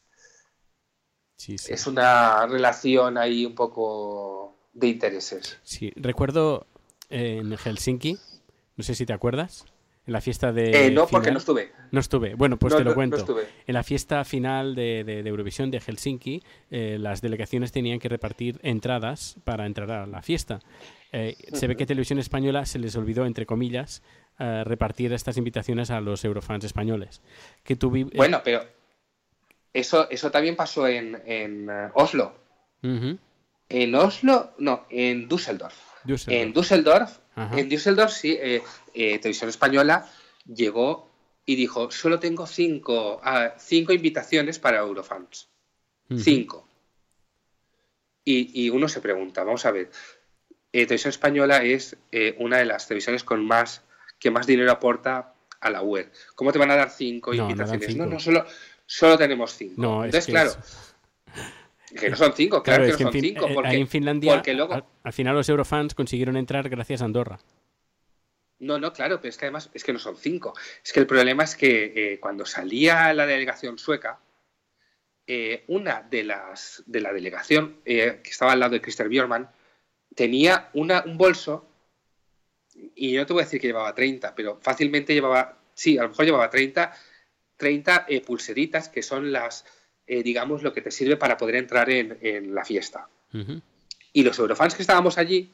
Sí, 1.39 1.59
sí. 1.59 1.73
es 1.73 1.87
una 1.87 2.47
relación 2.47 3.19
ahí 3.19 3.45
un 3.45 3.55
poco 3.55 4.57
de 4.73 4.89
intereses. 4.89 5.59
Sí, 5.63 5.93
recuerdo 5.95 6.67
eh, 7.11 7.39
en 7.41 7.57
Helsinki, 7.57 8.19
no 8.77 8.83
sé 8.83 8.95
si 8.95 9.05
te 9.05 9.13
acuerdas, 9.13 9.67
en 10.07 10.13
la 10.13 10.21
fiesta 10.21 10.53
de. 10.53 10.87
Eh, 10.87 10.91
no, 10.91 11.07
porque 11.07 11.31
no 11.33 11.39
estuve. 11.39 11.73
No 11.91 12.01
estuve. 12.01 12.35
Bueno, 12.35 12.59
pues 12.59 12.73
No, 12.73 12.79
te 12.79 12.85
lo 12.85 12.91
no- 12.91 12.93
no 12.93 12.95
cuento. 12.97 13.17
estuve. 13.17 13.43
En 13.67 13.75
la 13.75 13.83
fiesta 13.83 14.25
final 14.25 14.75
de, 14.75 15.03
de- 15.05 15.23
de 15.23 15.29
Eurovisión 15.29 15.71
de 15.71 15.81
Helsinki, 15.81 16.43
eh, 16.71 16.97
las 17.01 17.21
delegaciones 17.21 17.73
tenían 17.73 17.99
que 17.99 18.09
repartir 18.09 18.59
entradas 18.63 19.37
para 19.45 19.67
entrar 19.67 19.91
a 19.91 20.07
la 20.07 20.23
fiesta. 20.23 20.61
Eh, 21.13 21.37
se 21.53 21.67
ve 21.67 21.77
que 21.77 21.87
Televisión 21.87 22.19
Española 22.19 22.67
se 22.67 22.79
les 22.79 22.95
olvidó, 22.97 23.27
entre 23.27 23.47
comillas, 23.47 24.03
repartir 24.39 25.15
estas 25.15 25.39
invitaciones 25.39 25.91
a 25.91 26.01
los 26.03 26.23
eurofans 26.25 26.63
españoles. 26.65 27.23
Que 27.65 27.75
Bueno, 28.15 28.43
pero 28.45 28.65
eso, 29.73 30.11
eso 30.11 30.31
también 30.31 30.57
pasó 30.57 30.87
en, 30.87 31.19
en, 31.25 31.69
Oslo. 31.95 32.35
En 32.83 33.95
Oslo, 33.95 34.53
no, 34.59 34.87
en 34.91 35.27
Düsseldorf. 35.29 35.75
Düsseldorf. 36.07 36.43
En 36.43 36.53
Düsseldorf, 36.53 37.19
Ajá. 37.35 37.59
en 37.59 37.69
Düsseldorf 37.69 38.13
sí, 38.13 38.37
eh, 38.41 38.63
eh, 38.95 39.19
Televisión 39.19 39.51
Española 39.51 40.09
llegó 40.47 41.11
y 41.45 41.55
dijo, 41.57 41.91
solo 41.91 42.19
tengo 42.19 42.47
cinco, 42.47 43.21
ah, 43.23 43.55
cinco 43.59 43.93
invitaciones 43.93 44.59
para 44.59 44.79
Eurofans. 44.79 45.49
Cinco. 46.17 46.67
Y, 48.25 48.65
y 48.67 48.71
uno 48.71 48.89
se 48.89 49.01
pregunta, 49.01 49.45
vamos 49.45 49.65
a 49.67 49.71
ver, 49.71 49.91
eh, 50.73 50.87
Televisión 50.87 51.11
Española 51.11 51.63
es 51.63 51.97
una 52.39 52.59
de 52.59 52.65
las 52.65 52.87
televisiones 52.89 53.23
con 53.25 53.45
más 53.47 53.83
que 54.19 54.31
más 54.31 54.47
dinero 54.47 54.73
aporta 54.73 55.35
a 55.61 55.71
la 55.71 55.83
web. 55.83 56.11
¿Cómo 56.35 56.53
te 56.53 56.59
van 56.59 56.71
a 56.71 56.77
dar 56.77 56.91
cinco 56.91 57.33
No, 57.35 57.43
invitaciones? 57.51 57.95
No, 57.97 58.05
cinco. 58.05 58.15
no, 58.15 58.21
solo, 58.21 58.47
solo 58.85 59.17
tenemos 59.19 59.53
cinco. 59.55 59.81
No, 59.81 60.05
es 60.05 60.07
Entonces, 60.15 60.27
que 60.27 60.33
claro, 60.33 60.51
es- 60.51 60.95
que 61.97 62.11
no 62.11 62.17
son 62.17 62.33
cinco, 62.35 62.63
claro, 62.63 62.85
Claro, 62.85 62.85
que 62.85 62.91
es 62.95 63.01
no 63.01 63.07
son 63.07 63.13
fin- 63.13 63.35
cinco. 63.35 63.47
eh, 63.49 63.55
Porque, 63.55 63.69
ahí 63.71 63.81
en 63.81 63.89
Finlandia, 63.89 64.35
porque 64.35 64.55
luego... 64.55 64.75
al, 64.75 64.85
al 65.03 65.13
final 65.13 65.35
los 65.35 65.49
eurofans 65.49 65.95
consiguieron 65.95 66.37
entrar 66.37 66.69
gracias 66.69 67.03
a 67.03 67.07
Andorra. 67.07 67.39
No, 68.59 68.79
no, 68.79 68.93
claro, 68.93 69.19
pero 69.21 69.29
es 69.29 69.37
que 69.37 69.45
además 69.47 69.71
es 69.75 69.85
que 69.85 69.93
no 69.93 69.99
son 69.99 70.17
cinco. 70.17 70.55
Es 70.83 70.93
que 70.93 71.01
el 71.01 71.07
problema 71.07 71.45
es 71.45 71.55
que 71.57 71.93
eh, 72.15 72.21
cuando 72.21 72.47
salía 72.47 73.13
la 73.13 73.27
delegación 73.27 73.79
sueca, 73.79 74.19
eh, 75.27 75.65
una 75.69 76.03
de 76.03 76.25
las 76.25 76.83
de 76.87 77.01
la 77.01 77.13
delegación 77.13 77.81
eh, 77.85 78.21
que 78.23 78.31
estaba 78.31 78.53
al 78.53 78.61
lado 78.61 78.73
de 78.73 78.81
Christer 78.81 79.09
Björman 79.09 79.51
tenía 80.15 80.71
una, 80.73 81.03
un 81.05 81.19
bolso 81.19 81.69
y 82.95 83.13
yo 83.13 83.21
no 83.21 83.27
te 83.27 83.33
voy 83.33 83.43
a 83.43 83.45
decir 83.45 83.61
que 83.61 83.67
llevaba 83.67 83.95
30, 83.95 84.35
pero 84.35 84.59
fácilmente 84.63 85.13
llevaba, 85.15 85.59
sí, 85.75 85.99
a 85.99 86.03
lo 86.05 86.11
mejor 86.11 86.25
llevaba 86.27 86.49
30, 86.49 86.93
30 87.57 88.07
eh, 88.09 88.21
pulseritas 88.23 88.89
que 88.89 89.03
son 89.03 89.33
las, 89.33 89.65
eh, 90.07 90.23
digamos, 90.23 90.63
lo 90.63 90.73
que 90.73 90.83
te 90.83 90.91
sirve 90.91 91.17
para 91.17 91.37
poder 91.37 91.57
entrar 91.57 91.91
en, 91.91 92.19
en 92.21 92.55
la 92.55 92.65
fiesta. 92.65 93.09
Y 94.13 94.23
los 94.23 94.39
eurofans 94.39 94.75
que 94.75 94.83
estábamos 94.83 95.19
allí, 95.19 95.53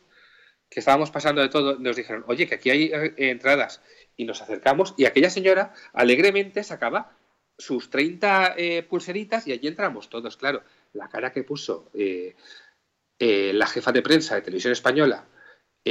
que 0.68 0.80
estábamos 0.80 1.10
pasando 1.10 1.42
de 1.42 1.48
todo, 1.48 1.78
nos 1.78 1.96
dijeron, 1.96 2.24
oye, 2.28 2.46
que 2.46 2.54
aquí 2.54 2.70
hay 2.70 2.84
eh, 2.84 3.14
entradas. 3.16 3.82
Y 4.16 4.24
nos 4.24 4.40
acercamos 4.42 4.94
y 4.96 5.06
aquella 5.06 5.30
señora 5.30 5.74
alegremente 5.92 6.62
sacaba 6.62 7.16
sus 7.58 7.90
30 7.90 8.54
eh, 8.56 8.82
pulseritas 8.82 9.46
y 9.46 9.52
allí 9.52 9.68
entramos 9.68 10.08
todos. 10.08 10.36
Claro, 10.36 10.62
la 10.92 11.08
cara 11.08 11.32
que 11.32 11.44
puso 11.44 11.90
eh, 11.94 12.34
eh, 13.18 13.52
la 13.54 13.66
jefa 13.66 13.92
de 13.92 14.02
prensa 14.02 14.34
de 14.34 14.42
Televisión 14.42 14.72
Española 14.72 15.26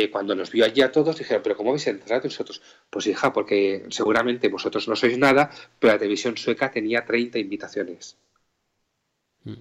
cuando 0.09 0.35
nos 0.35 0.51
vio 0.51 0.63
allí 0.63 0.81
a 0.81 0.89
todos, 0.89 1.17
dijeron, 1.17 1.43
pero 1.43 1.57
¿cómo 1.57 1.71
vais 1.71 1.85
a 1.85 1.89
entrar 1.89 2.23
nosotros? 2.23 2.61
Pues 2.89 3.07
hija, 3.07 3.33
porque 3.33 3.87
seguramente 3.89 4.47
vosotros 4.47 4.87
no 4.87 4.95
sois 4.95 5.17
nada, 5.17 5.51
pero 5.79 5.91
la 5.91 5.99
televisión 5.99 6.37
sueca 6.37 6.71
tenía 6.71 7.03
30 7.03 7.39
invitaciones. 7.39 8.17
Mm. 9.43 9.53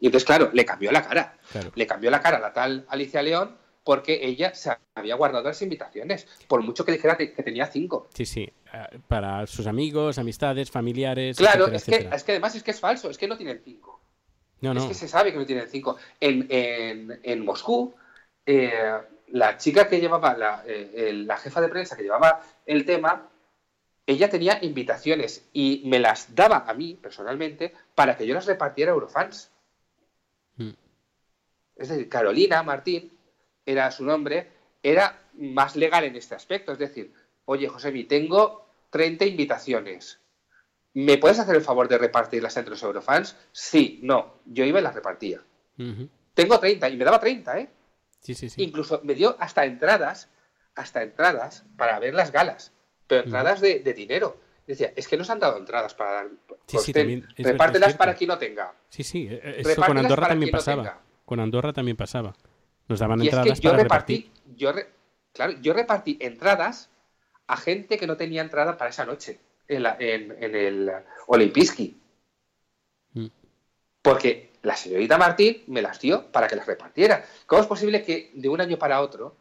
Y 0.00 0.06
entonces, 0.06 0.26
claro, 0.26 0.50
le 0.52 0.64
cambió 0.64 0.90
la 0.90 1.02
cara. 1.06 1.36
Claro. 1.52 1.70
Le 1.74 1.86
cambió 1.86 2.10
la 2.10 2.20
cara 2.20 2.38
a 2.38 2.40
la 2.40 2.52
tal 2.52 2.84
Alicia 2.88 3.22
León 3.22 3.56
porque 3.84 4.20
ella 4.26 4.54
se 4.54 4.72
había 4.94 5.16
guardado 5.16 5.44
las 5.44 5.60
invitaciones, 5.62 6.28
por 6.46 6.62
mucho 6.62 6.84
que 6.84 6.92
dijera 6.92 7.16
que, 7.16 7.26
tenía 7.28 7.66
cinco. 7.66 8.08
Sí, 8.14 8.24
sí. 8.26 8.42
eh, 8.72 8.98
Para 9.08 9.44
sus 9.46 9.66
amigos, 9.66 10.18
amistades, 10.18 10.70
familiares. 10.70 11.36
Claro, 11.36 11.64
etcétera, 11.66 11.76
es 11.76 11.84
que, 11.84 11.90
etcétera. 11.94 12.16
es 12.16 12.24
que 12.24 12.32
además 12.32 12.54
es 12.54 12.62
que 12.62 12.70
es 12.70 12.80
falso, 12.80 13.10
es 13.10 13.18
que 13.18 13.26
no 13.28 13.36
tienen 13.36 13.60
cinco. 13.64 14.00
No, 14.60 14.70
Es 14.72 14.76
no. 14.82 14.88
que 14.88 14.94
se 14.94 15.08
sabe 15.08 15.32
que 15.32 15.38
no 15.38 15.46
tienen 15.46 15.68
cinco. 15.68 15.96
En, 16.20 16.46
en- 16.48 17.20
en 17.24 17.44
Moscú, 17.44 17.92
eh, 18.46 18.92
la 19.28 19.56
chica 19.56 19.88
que 19.88 20.00
llevaba, 20.00 20.36
la, 20.36 20.62
eh, 20.66 21.12
la 21.26 21.36
jefa 21.38 21.60
de 21.60 21.68
prensa 21.68 21.96
que 21.96 22.04
llevaba 22.04 22.40
el 22.66 22.84
tema, 22.84 23.30
ella 24.06 24.28
tenía 24.28 24.58
invitaciones 24.62 25.48
y 25.52 25.82
me 25.86 25.98
las 25.98 26.34
daba 26.34 26.64
a 26.66 26.74
mí 26.74 26.94
personalmente 26.94 27.72
para 27.94 28.16
que 28.16 28.26
yo 28.26 28.34
las 28.34 28.46
repartiera 28.46 28.92
a 28.92 28.94
Eurofans. 28.94 29.50
Mm. 30.56 30.70
Es 31.76 31.88
decir, 31.88 32.08
Carolina 32.08 32.62
Martín 32.62 33.12
era 33.64 33.90
su 33.90 34.04
nombre, 34.04 34.50
era 34.82 35.22
más 35.34 35.76
legal 35.76 36.04
en 36.04 36.16
este 36.16 36.34
aspecto. 36.34 36.72
Es 36.72 36.78
decir, 36.78 37.12
oye, 37.44 37.68
Josemi, 37.68 38.04
tengo 38.04 38.66
30 38.90 39.24
invitaciones. 39.24 40.18
¿Me 40.94 41.16
puedes 41.18 41.38
hacer 41.38 41.56
el 41.56 41.62
favor 41.62 41.88
de 41.88 41.98
repartirlas 41.98 42.56
entre 42.56 42.72
los 42.72 42.82
Eurofans? 42.82 43.36
Sí, 43.52 44.00
no. 44.02 44.34
Yo 44.44 44.64
iba 44.64 44.80
y 44.80 44.82
las 44.82 44.94
repartía. 44.94 45.40
Tengo 46.34 46.60
30 46.60 46.88
y 46.90 46.96
me 46.96 47.04
daba 47.04 47.18
30, 47.18 47.58
¿eh? 47.58 47.70
Sí, 48.20 48.34
sí, 48.34 48.50
sí. 48.50 48.62
Incluso 48.62 49.00
me 49.02 49.14
dio 49.14 49.36
hasta 49.40 49.64
entradas, 49.64 50.28
hasta 50.74 51.02
entradas 51.02 51.64
para 51.76 51.98
ver 51.98 52.14
las 52.14 52.30
galas, 52.30 52.72
pero 53.06 53.24
entradas 53.24 53.60
de, 53.60 53.80
de 53.80 53.92
dinero. 53.94 54.36
Decía, 54.66 54.92
es 54.94 55.08
que 55.08 55.16
nos 55.16 55.28
han 55.28 55.40
dado 55.40 55.58
entradas 55.58 55.92
para 55.94 56.12
dar. 56.12 56.28
Sí, 56.66 56.78
sí, 56.78 56.92
también 56.92 57.26
repártelas 57.36 57.94
para 57.94 58.14
quien 58.14 58.28
no 58.28 58.38
tenga. 58.38 58.72
Sí, 58.88 59.02
sí. 59.02 59.26
eh, 59.30 59.40
eh, 59.42 59.54
Eso 59.58 59.82
con 59.82 59.98
Andorra 59.98 60.28
también 60.28 60.50
no 60.52 60.58
pasaba. 60.58 60.82
tenga. 60.82 61.00
Con 61.24 61.40
Andorra 61.40 61.72
también 61.72 61.96
pasaba. 61.96 62.34
Nos 62.88 62.98
daban 63.00 63.20
Y 63.22 63.26
es 63.28 63.30
que 63.34 63.36
entradas 63.38 63.60
yo 63.60 63.70
para 63.70 63.82
repartí, 63.82 64.16
repartir. 64.30 64.56
yo 64.56 64.72
re- 64.72 64.88
claro, 65.32 65.52
yo 65.60 65.72
repartí 65.72 66.16
entradas 66.20 66.90
a 67.48 67.56
gente 67.56 67.98
que 67.98 68.06
no 68.06 68.16
tenía 68.16 68.40
entrada 68.40 68.76
para 68.76 68.90
esa 68.90 69.04
noche 69.04 69.40
en, 69.68 69.82
la- 69.82 69.96
en- 69.98 70.36
en 70.42 70.54
el 70.54 70.92
Olimpiski. 71.26 71.96
Mm. 73.14 73.26
Porque 74.00 74.52
la 74.62 74.76
señorita 74.76 75.18
Martín 75.18 75.64
me 75.66 75.82
las 75.82 76.00
dio 76.00 76.30
para 76.30 76.46
que 76.48 76.56
las 76.56 76.66
repartiera. 76.66 77.24
¿Cómo 77.46 77.62
es 77.62 77.68
posible 77.68 78.02
que 78.04 78.30
de 78.34 78.48
un 78.48 78.60
año 78.60 78.78
para 78.78 79.00
otro 79.00 79.36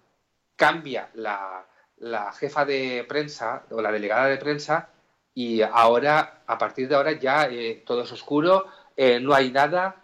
cambia 0.55 1.09
la, 1.13 1.65
la 2.01 2.33
jefa 2.33 2.65
de 2.65 3.05
prensa 3.07 3.63
o 3.69 3.81
la 3.81 3.91
delegada 3.91 4.27
de 4.27 4.37
prensa 4.37 4.89
y 5.33 5.61
ahora, 5.61 6.43
a 6.45 6.57
partir 6.57 6.87
de 6.89 6.95
ahora 6.95 7.13
ya 7.13 7.47
eh, 7.47 7.83
todo 7.85 8.03
es 8.03 8.11
oscuro, 8.11 8.65
eh, 8.97 9.19
no 9.19 9.33
hay 9.33 9.51
nada, 9.51 10.03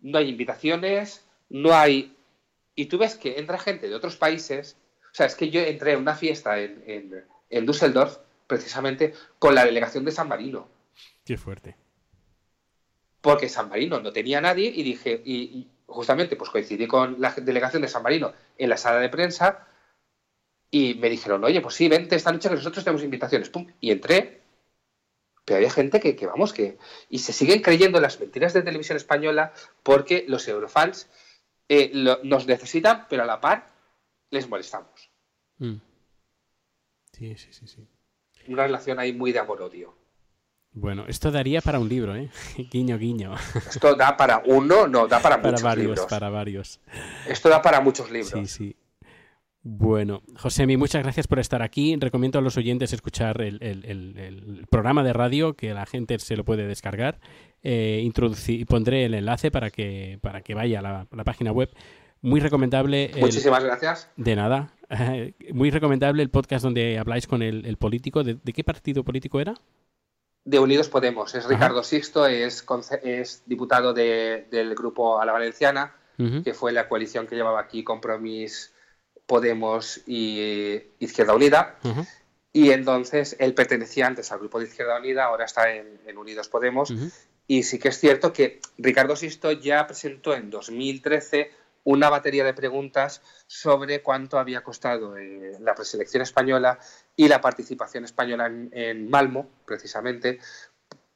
no 0.00 0.18
hay 0.18 0.30
invitaciones, 0.30 1.26
no 1.50 1.74
hay... 1.74 2.16
Y 2.74 2.86
tú 2.86 2.96
ves 2.96 3.16
que 3.16 3.38
entra 3.38 3.58
gente 3.58 3.88
de 3.88 3.94
otros 3.94 4.16
países. 4.16 4.78
O 5.10 5.14
sea, 5.14 5.26
es 5.26 5.34
que 5.34 5.50
yo 5.50 5.60
entré 5.60 5.92
a 5.92 5.98
una 5.98 6.14
fiesta 6.14 6.58
en, 6.58 6.82
en, 6.86 7.24
en 7.50 7.66
Düsseldorf 7.66 8.16
precisamente 8.46 9.12
con 9.38 9.54
la 9.54 9.64
delegación 9.66 10.04
de 10.06 10.12
San 10.12 10.28
Marino 10.28 10.68
Qué 11.24 11.36
fuerte. 11.36 11.76
porque 13.20 13.48
San 13.48 13.68
Marino 13.68 14.00
no 14.00 14.12
tenía 14.12 14.40
nadie 14.40 14.72
y 14.74 14.82
dije, 14.82 15.20
y, 15.24 15.34
y 15.42 15.70
justamente 15.86 16.36
pues 16.36 16.50
coincidí 16.50 16.86
con 16.86 17.20
la 17.20 17.32
delegación 17.32 17.82
de 17.82 17.88
San 17.88 18.02
Marino 18.02 18.32
en 18.56 18.70
la 18.70 18.76
sala 18.76 19.00
de 19.00 19.08
prensa 19.10 19.68
y 20.72 20.94
me 20.94 21.08
dijeron, 21.10 21.44
oye, 21.44 21.60
pues 21.60 21.74
sí, 21.76 21.86
vente 21.88 22.16
esta 22.16 22.32
noche 22.32 22.48
que 22.48 22.54
nosotros 22.56 22.82
tenemos 22.82 23.04
invitaciones. 23.04 23.50
Pum, 23.50 23.66
y 23.78 23.90
entré, 23.92 24.40
pero 25.44 25.58
había 25.58 25.70
gente 25.70 26.00
que, 26.00 26.16
que, 26.16 26.26
vamos, 26.26 26.52
que... 26.52 26.78
Y 27.10 27.18
se 27.18 27.32
siguen 27.34 27.60
creyendo 27.62 28.00
las 28.00 28.18
mentiras 28.18 28.54
de 28.54 28.62
televisión 28.62 28.96
española 28.96 29.52
porque 29.82 30.24
los 30.26 30.48
eurofans 30.48 31.08
eh, 31.68 31.90
lo- 31.92 32.20
nos 32.24 32.46
necesitan, 32.46 33.06
pero 33.10 33.22
a 33.22 33.26
la 33.26 33.40
par 33.40 33.66
les 34.30 34.48
molestamos. 34.48 35.10
Mm. 35.58 35.74
Sí, 37.12 37.36
sí, 37.36 37.52
sí, 37.52 37.66
sí. 37.66 37.86
Una 38.48 38.64
relación 38.64 38.98
ahí 38.98 39.12
muy 39.12 39.30
de 39.32 39.38
amor-odio. 39.40 39.94
Bueno, 40.74 41.04
esto 41.06 41.30
daría 41.30 41.60
para 41.60 41.78
un 41.78 41.88
libro, 41.90 42.16
¿eh? 42.16 42.30
guiño, 42.72 42.96
guiño. 42.96 43.34
Esto 43.68 43.94
da 43.94 44.16
para 44.16 44.42
uno, 44.46 44.88
no, 44.88 45.06
da 45.06 45.20
para, 45.20 45.36
para 45.42 45.50
muchos 45.52 45.62
varios, 45.62 45.86
libros. 45.88 46.06
para 46.06 46.30
varios. 46.30 46.80
Esto 47.28 47.50
da 47.50 47.60
para 47.60 47.80
muchos 47.82 48.10
libros. 48.10 48.30
Sí, 48.32 48.46
sí. 48.46 48.76
Bueno, 49.64 50.22
Josemi, 50.36 50.76
muchas 50.76 51.02
gracias 51.04 51.28
por 51.28 51.38
estar 51.38 51.62
aquí. 51.62 51.94
Recomiendo 51.96 52.38
a 52.38 52.42
los 52.42 52.56
oyentes 52.56 52.92
escuchar 52.92 53.40
el, 53.42 53.58
el- 53.62 53.84
el- 53.84 54.18
el 54.18 54.66
programa 54.68 55.04
de 55.04 55.12
radio, 55.12 55.54
que 55.54 55.72
la 55.72 55.86
gente 55.86 56.18
se 56.18 56.36
lo 56.36 56.44
puede 56.44 56.66
descargar. 56.66 57.20
Eh, 57.62 58.02
pondré 58.64 59.04
el 59.04 59.14
enlace 59.14 59.52
para 59.52 59.70
que, 59.70 60.18
para 60.20 60.40
que 60.40 60.54
vaya 60.54 60.80
a 60.80 60.82
la, 60.82 61.06
la 61.12 61.24
página 61.24 61.52
web. 61.52 61.70
Muy 62.22 62.40
recomendable. 62.40 63.10
Muchísimas 63.18 63.62
gracias. 63.62 64.10
De 64.16 64.34
nada. 64.36 64.72
Muy 65.52 65.70
recomendable 65.70 66.22
el 66.22 66.30
podcast 66.30 66.64
donde 66.64 66.98
habláis 66.98 67.26
con 67.28 67.42
el, 67.42 67.64
político. 67.76 68.24
¿De, 68.24 68.34
de 68.42 68.52
qué 68.52 68.64
partido 68.64 69.04
político 69.04 69.40
era? 69.40 69.54
De 70.44 70.58
Unidos 70.58 70.88
Podemos. 70.88 71.34
Es 71.36 71.44
Ajá. 71.44 71.54
Ricardo 71.54 71.84
Sixto, 71.84 72.26
es, 72.26 72.62
diputado 73.46 73.92
de- 73.94 74.48
del 74.50 74.74
grupo 74.74 75.20
A 75.20 75.24
la 75.24 75.32
Valenciana, 75.32 75.94
que 76.44 76.52
fue 76.54 76.72
la 76.72 76.88
coalición 76.88 77.26
que 77.26 77.34
llevaba 77.36 77.60
aquí 77.60 77.82
Compromís, 77.82 78.72
Podemos 79.26 80.00
y 80.06 80.82
Izquierda 80.98 81.34
Unida. 81.34 81.78
Y 82.52 82.70
entonces 82.70 83.36
él 83.38 83.54
pertenecía 83.54 84.06
antes 84.06 84.30
al 84.30 84.38
grupo 84.38 84.58
de 84.58 84.66
Izquierda 84.66 84.98
Unida, 84.98 85.24
ahora 85.24 85.46
está 85.46 85.72
en, 85.74 86.00
en 86.06 86.18
Unidos 86.18 86.48
Podemos. 86.48 86.92
Y 87.46 87.62
sí 87.64 87.78
que 87.78 87.88
es 87.88 87.98
cierto 87.98 88.32
que 88.32 88.60
Ricardo 88.78 89.16
Sisto 89.16 89.52
ya 89.52 89.86
presentó 89.86 90.34
en 90.34 90.50
2013 90.50 91.50
una 91.84 92.08
batería 92.08 92.44
de 92.44 92.54
preguntas 92.54 93.22
sobre 93.46 94.02
cuánto 94.02 94.38
había 94.38 94.62
costado 94.62 95.16
eh, 95.16 95.56
la 95.60 95.74
preselección 95.74 96.22
española 96.22 96.78
y 97.16 97.26
la 97.26 97.40
participación 97.40 98.04
española 98.04 98.46
en, 98.46 98.70
en 98.72 99.10
Malmo, 99.10 99.50
precisamente, 99.66 100.38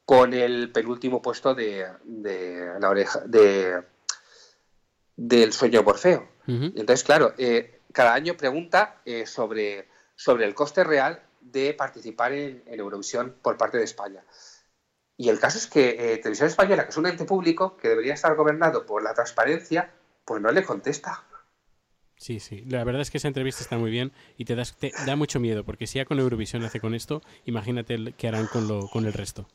con 0.04 0.34
el 0.34 0.72
penúltimo 0.72 1.22
puesto 1.22 1.54
de, 1.54 1.86
de 2.04 2.72
la 2.80 2.88
oreja 2.88 3.20
de 3.20 3.82
del 5.16 5.52
sueño 5.52 5.80
de 5.80 5.84
Morfeo. 5.84 6.28
Entonces, 6.46 7.02
claro, 7.02 7.34
eh, 7.38 7.75
cada 7.96 8.12
año 8.12 8.36
pregunta 8.36 9.00
eh, 9.06 9.24
sobre, 9.24 9.88
sobre 10.14 10.44
el 10.44 10.54
coste 10.54 10.84
real 10.84 11.22
de 11.40 11.72
participar 11.72 12.30
en, 12.34 12.62
Eurovisión 12.66 13.34
por 13.40 13.56
parte 13.56 13.78
de 13.78 13.84
España. 13.84 14.22
Y 15.16 15.30
el 15.30 15.40
caso 15.40 15.56
es 15.56 15.66
que 15.66 16.12
eh, 16.12 16.18
Televisión 16.18 16.48
Española, 16.48 16.84
que 16.84 16.90
es 16.90 16.96
un 16.98 17.06
ente 17.06 17.24
público 17.24 17.78
que 17.78 17.88
debería 17.88 18.12
estar 18.12 18.36
gobernado 18.36 18.84
por 18.84 19.02
la 19.02 19.14
transparencia, 19.14 19.94
pues 20.26 20.42
no 20.42 20.52
le 20.52 20.62
contesta. 20.62 21.24
Sí, 22.16 22.38
sí. 22.38 22.66
La 22.66 22.84
verdad 22.84 23.00
es 23.00 23.10
que 23.10 23.16
esa 23.16 23.28
entrevista 23.28 23.62
está 23.62 23.78
muy 23.78 23.90
bien 23.90 24.12
y 24.36 24.44
te, 24.44 24.56
das, 24.56 24.76
te 24.76 24.92
da 25.06 25.16
mucho 25.16 25.40
miedo, 25.40 25.64
porque 25.64 25.86
si 25.86 25.98
ya 25.98 26.04
con 26.04 26.18
Eurovisión 26.18 26.64
hace 26.64 26.80
con 26.80 26.94
esto, 26.94 27.22
imagínate 27.46 28.12
qué 28.18 28.28
harán 28.28 28.46
con, 28.46 28.68
lo, 28.68 28.88
con 28.88 29.06
el 29.06 29.14
resto. 29.14 29.48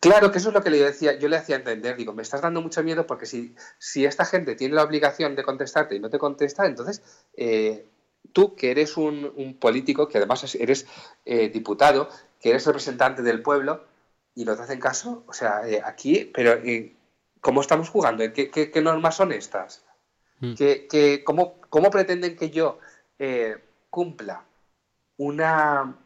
Claro, 0.00 0.32
que 0.32 0.38
eso 0.38 0.48
es 0.48 0.54
lo 0.54 0.62
que 0.62 0.70
le 0.70 0.82
decía, 0.82 1.18
yo 1.18 1.28
le 1.28 1.36
hacía 1.36 1.56
entender. 1.56 1.96
Digo, 1.96 2.12
me 2.12 2.22
estás 2.22 2.40
dando 2.42 2.60
mucho 2.60 2.82
miedo 2.82 3.06
porque 3.06 3.26
si, 3.26 3.54
si 3.78 4.04
esta 4.04 4.24
gente 4.24 4.56
tiene 4.56 4.74
la 4.74 4.82
obligación 4.82 5.36
de 5.36 5.42
contestarte 5.44 5.94
y 5.94 6.00
no 6.00 6.10
te 6.10 6.18
contesta, 6.18 6.66
entonces 6.66 7.02
eh, 7.36 7.86
tú, 8.32 8.56
que 8.56 8.72
eres 8.72 8.96
un, 8.96 9.32
un 9.36 9.54
político, 9.58 10.08
que 10.08 10.18
además 10.18 10.42
es- 10.44 10.56
eres 10.56 10.86
eh, 11.24 11.48
diputado, 11.50 12.08
que 12.40 12.50
eres 12.50 12.66
representante 12.66 13.22
del 13.22 13.42
pueblo 13.42 13.84
y 14.34 14.44
no 14.44 14.56
te 14.56 14.62
hacen 14.62 14.80
caso, 14.80 15.24
o 15.28 15.32
sea, 15.32 15.66
eh, 15.68 15.80
aquí, 15.84 16.30
pero 16.34 16.60
¿cómo 17.40 17.60
estamos 17.60 17.88
jugando? 17.88 18.24
¿Qué, 18.32 18.50
qué- 18.50 18.70
qué 18.70 18.82
normas 18.82 19.14
son 19.16 19.30
estas? 19.32 19.84
Mm. 20.40 20.54
¿Qué- 20.54 20.86
qué- 20.90 21.22
cómo, 21.24 21.60
cómo 21.70 21.90
pretenden 21.90 22.36
que 22.36 22.50
yo 22.50 22.78
eh, 23.18 23.56
cumpla 23.88 24.44
una, 25.16 25.96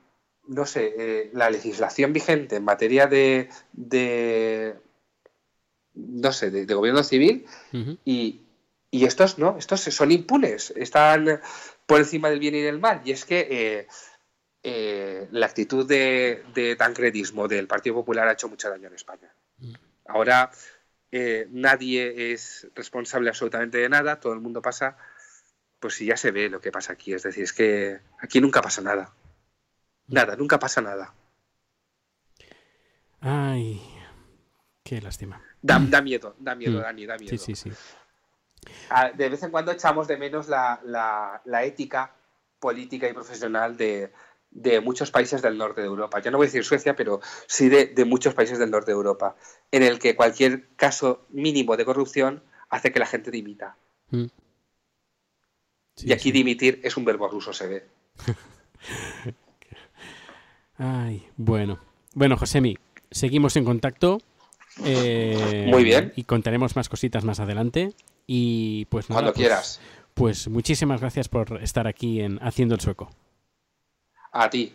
no 0.51 0.67
sé, 0.67 0.95
eh, 0.99 1.31
la 1.33 1.49
legislación 1.49 2.13
vigente 2.13 2.57
en 2.57 2.65
materia 2.65 3.07
de, 3.07 3.49
de 3.73 4.75
no 5.95 6.33
sé, 6.33 6.51
de, 6.51 6.67
de 6.67 6.75
gobierno 6.75 7.05
civil 7.05 7.47
y, 8.05 8.43
y 8.91 9.05
estos 9.05 9.39
no, 9.39 9.57
estos 9.59 9.81
son 9.83 10.11
impunes, 10.11 10.73
están 10.77 11.41
por 11.87 12.01
encima 12.01 12.31
del 12.31 12.41
bien 12.41 12.57
y 12.57 12.63
del 12.63 12.81
mal. 12.81 13.01
Y 13.05 13.13
es 13.13 13.25
que 13.25 13.47
eh, 13.49 13.87
eh, 14.65 15.29
la 15.31 15.47
actitud 15.47 15.87
de, 15.87 16.43
de 16.53 16.75
tancredismo 16.75 17.47
del 17.47 17.69
Partido 17.69 17.95
Popular 17.95 18.27
ha 18.27 18.33
hecho 18.33 18.49
mucho 18.49 18.69
daño 18.69 18.89
en 18.89 18.95
España. 18.95 19.33
Ahora 20.07 20.51
eh, 21.13 21.47
nadie 21.51 22.33
es 22.33 22.67
responsable 22.75 23.29
absolutamente 23.29 23.79
de 23.79 23.89
nada, 23.89 24.19
todo 24.19 24.33
el 24.33 24.41
mundo 24.41 24.61
pasa, 24.63 24.97
pues 25.79 25.95
si 25.95 26.07
ya 26.07 26.17
se 26.17 26.33
ve 26.33 26.49
lo 26.49 26.61
que 26.61 26.73
pasa 26.73 26.93
aquí. 26.93 27.13
Es 27.15 27.23
decir, 27.23 27.45
es 27.45 27.53
que 27.53 28.01
aquí 28.19 28.41
nunca 28.41 28.61
pasa 28.63 28.83
nada. 28.83 29.15
Nada, 30.11 30.37
nunca 30.37 30.59
pasa 30.59 30.81
nada. 30.81 31.15
Ay, 33.21 33.81
qué 34.83 35.01
lástima. 35.01 35.43
Da, 35.63 35.79
da 35.79 36.01
miedo, 36.03 36.35
da 36.39 36.55
miedo, 36.55 36.79
Mm. 36.79 36.83
Dani, 36.83 37.07
da 37.07 37.17
miedo. 37.19 37.37
Sí, 37.39 37.55
sí, 37.55 37.55
sí. 37.55 37.71
De 39.17 39.29
vez 39.29 39.43
en 39.43 39.51
cuando 39.51 39.73
echamos 39.73 40.09
de 40.09 40.17
menos 40.17 40.49
la, 40.49 40.81
la- 40.85 41.41
la 41.45 41.65
ética 41.65 42.15
política 42.59 43.09
y 43.09 43.13
profesional 43.13 43.77
de, 43.77 44.13
de 44.51 44.81
muchos 44.81 45.11
países 45.11 45.43
del 45.43 45.57
norte 45.57 45.81
de 45.81 45.87
Europa. 45.87 46.21
Ya 46.21 46.31
no 46.31 46.39
voy 46.39 46.47
a 46.47 46.49
decir 46.49 46.65
Suecia, 46.65 46.97
pero 46.97 47.21
sí 47.47 47.69
de, 47.69 47.87
de 47.87 48.05
muchos 48.05 48.35
países 48.35 48.59
del 48.59 48.71
norte 48.71 48.91
de 48.91 48.97
Europa, 48.97 49.37
en 49.71 49.83
el 49.83 49.99
que 49.99 50.17
cualquier 50.17 50.69
caso 50.77 51.25
mínimo 51.31 51.77
de 51.77 51.85
corrupción 51.85 52.43
hace 52.69 52.91
que 52.93 52.99
la 52.99 53.07
gente 53.07 53.31
dimita. 53.31 53.77
Mm. 54.11 54.27
Sí, 55.97 56.09
y 56.09 56.13
aquí 56.13 56.25
sí. 56.25 56.33
dimitir 56.33 56.81
es 56.83 56.97
un 56.97 57.05
verbo 57.05 57.29
ruso, 57.29 57.53
se 57.53 57.67
ve. 57.67 57.87
Ay, 60.83 61.27
bueno. 61.37 61.79
Bueno, 62.15 62.37
Josemi, 62.39 62.79
seguimos 63.11 63.55
en 63.57 63.65
contacto. 63.67 64.21
eh, 64.85 65.67
Muy 65.69 65.85
bien. 65.85 66.13
Y 66.17 66.25
contaremos 66.25 66.75
más 66.75 66.89
cositas 66.89 67.23
más 67.25 67.39
adelante. 67.39 67.93
Y 68.27 68.87
pues 68.87 69.11
nada, 69.11 69.19
Cuando 69.21 69.33
pues- 69.35 69.41
quieras. 69.47 69.81
Pues 70.15 70.49
muchísimas 70.49 71.01
gracias 71.01 71.29
por 71.29 71.63
estar 71.63 71.87
aquí 71.87 72.21
en 72.21 72.39
Haciendo 72.43 72.75
el 72.75 72.81
Sueco. 72.81 73.11
A 74.33 74.49
ti. 74.51 74.73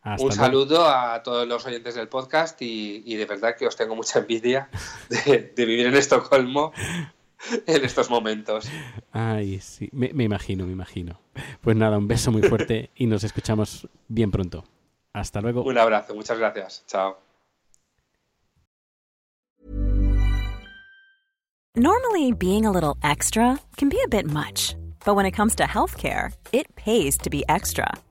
Hasta 0.00 0.22
un 0.22 0.28
luego. 0.28 0.42
saludo 0.44 0.88
a 0.88 1.22
todos 1.22 1.46
los 1.46 1.66
oyentes 1.66 1.94
del 1.96 2.08
podcast 2.08 2.60
y, 2.62 3.02
y 3.04 3.16
de 3.16 3.26
verdad 3.26 3.54
que 3.58 3.66
os 3.66 3.76
tengo 3.76 3.96
mucha 3.96 4.20
envidia 4.20 4.70
de, 5.26 5.52
de 5.54 5.64
vivir 5.66 5.86
en 5.86 5.96
Estocolmo 5.96 6.72
en 7.66 7.84
estos 7.84 8.08
momentos. 8.10 8.68
Ay, 9.12 9.60
sí, 9.60 9.88
me, 9.92 10.12
me 10.14 10.24
imagino, 10.24 10.66
me 10.66 10.72
imagino. 10.72 11.20
Pues 11.60 11.76
nada, 11.76 11.98
un 11.98 12.06
beso 12.08 12.30
muy 12.32 12.42
fuerte 12.42 12.90
y 12.96 13.06
nos 13.06 13.24
escuchamos 13.24 13.88
bien 14.08 14.30
pronto. 14.30 14.64
Hasta 15.18 15.40
luego. 15.40 15.64
Un 15.64 15.76
abrazo, 15.76 16.14
muchas 16.14 16.38
gracias. 16.38 16.84
Chao. 16.86 17.16
Normally, 21.74 22.32
being 22.32 22.66
a 22.66 22.70
little 22.70 22.96
extra 23.02 23.58
can 23.76 23.88
be 23.88 24.00
a 24.04 24.08
bit 24.08 24.26
much, 24.26 24.74
but 25.04 25.14
when 25.14 25.26
it 25.26 25.32
comes 25.32 25.54
to 25.56 25.64
healthcare, 25.64 26.32
it 26.52 26.74
pays 26.74 27.16
to 27.18 27.30
be 27.30 27.44
extra. 27.48 27.86